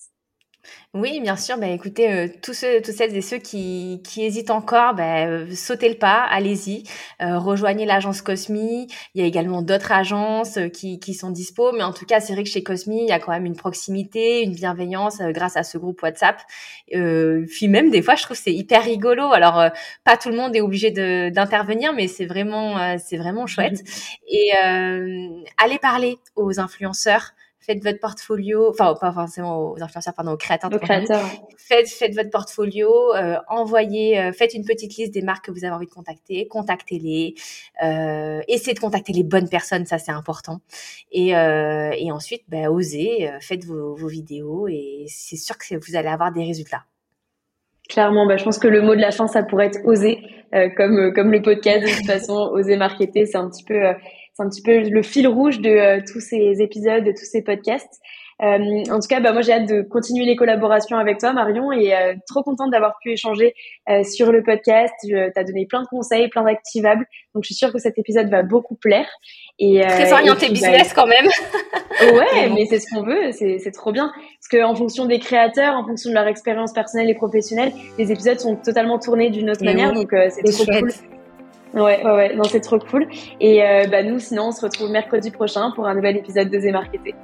[0.95, 1.59] Oui, bien sûr.
[1.59, 5.47] Bah, écoutez, euh, tous ceux, toutes celles et ceux qui, qui hésitent encore, bah, euh,
[5.53, 6.85] sautez le pas, allez-y,
[7.21, 8.87] euh, rejoignez l'agence Cosmi.
[9.15, 12.33] Il y a également d'autres agences qui, qui sont dispo, mais en tout cas, c'est
[12.33, 15.65] vrai que chez Cosmi, il y a quand même une proximité, une bienveillance grâce à
[15.65, 16.41] ce groupe WhatsApp.
[16.91, 19.33] puis même des fois, je trouve c'est hyper rigolo.
[19.33, 19.65] Alors,
[20.05, 23.83] pas tout le monde est obligé d'intervenir, mais c'est vraiment, c'est vraiment chouette.
[24.29, 27.33] Et allez parler aux influenceurs
[27.65, 30.71] faites votre portfolio, enfin pas forcément aux influenceurs, pardon, aux créateurs.
[30.71, 31.25] Créateurs.
[31.57, 35.65] Faites, faites votre portfolio, euh, envoyez, euh, faites une petite liste des marques que vous
[35.65, 37.35] avez envie de contacter, contactez-les,
[37.83, 40.61] euh, essayez de contacter les bonnes personnes, ça c'est important.
[41.11, 45.75] Et, euh, et ensuite, bah, osez, euh, faites vos, vos vidéos et c'est sûr que
[45.75, 46.85] vous allez avoir des résultats.
[47.89, 50.19] Clairement, bah, je pense que le mot de la fin, ça pourrait être oser,
[50.77, 53.75] comme comme le podcast de toute façon, oser marketer, c'est un petit peu
[54.35, 57.43] c'est un petit peu le fil rouge de euh, tous ces épisodes, de tous ces
[57.43, 58.01] podcasts.
[58.41, 61.93] en tout cas, bah, moi j'ai hâte de continuer les collaborations avec toi, Marion, et
[62.27, 63.55] trop contente d'avoir pu échanger
[64.03, 64.93] sur le podcast.
[65.05, 68.29] Tu as donné plein de conseils, plein d'activables, donc je suis sûre que cet épisode
[68.29, 69.07] va beaucoup plaire.
[69.61, 71.27] Et, Très orienté bah, business quand même.
[72.13, 74.11] ouais, mais c'est ce qu'on veut, c'est trop bien.
[74.13, 78.41] Parce qu'en fonction des créateurs, en fonction de leur expérience personnelle et professionnelle, les épisodes
[78.41, 80.91] sont totalement tournés d'une autre manière, donc c'est trop cool.
[81.75, 83.09] Ouais, ouais, ouais, non, c'est trop cool.
[83.41, 86.71] Et euh, bah, nous, sinon, on se retrouve mercredi prochain pour un nouvel épisode de
[86.71, 87.15] Marketé.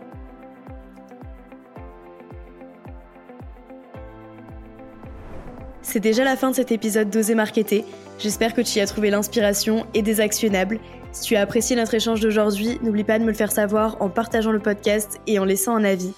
[5.82, 7.84] C'est déjà la fin de cet épisode d'Oser Marketer.
[8.18, 10.78] J'espère que tu y as trouvé l'inspiration et des actionnables.
[11.12, 14.08] Si tu as apprécié notre échange d'aujourd'hui, n'oublie pas de me le faire savoir en
[14.08, 16.12] partageant le podcast et en laissant un avis.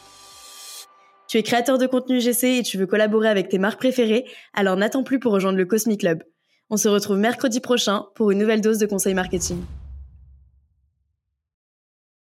[1.29, 4.77] Tu es créateur de contenu GC et tu veux collaborer avec tes marques préférées, alors
[4.77, 6.23] n'attends plus pour rejoindre le Cosmic Club.
[6.71, 9.63] On se retrouve mercredi prochain pour une nouvelle dose de conseils marketing.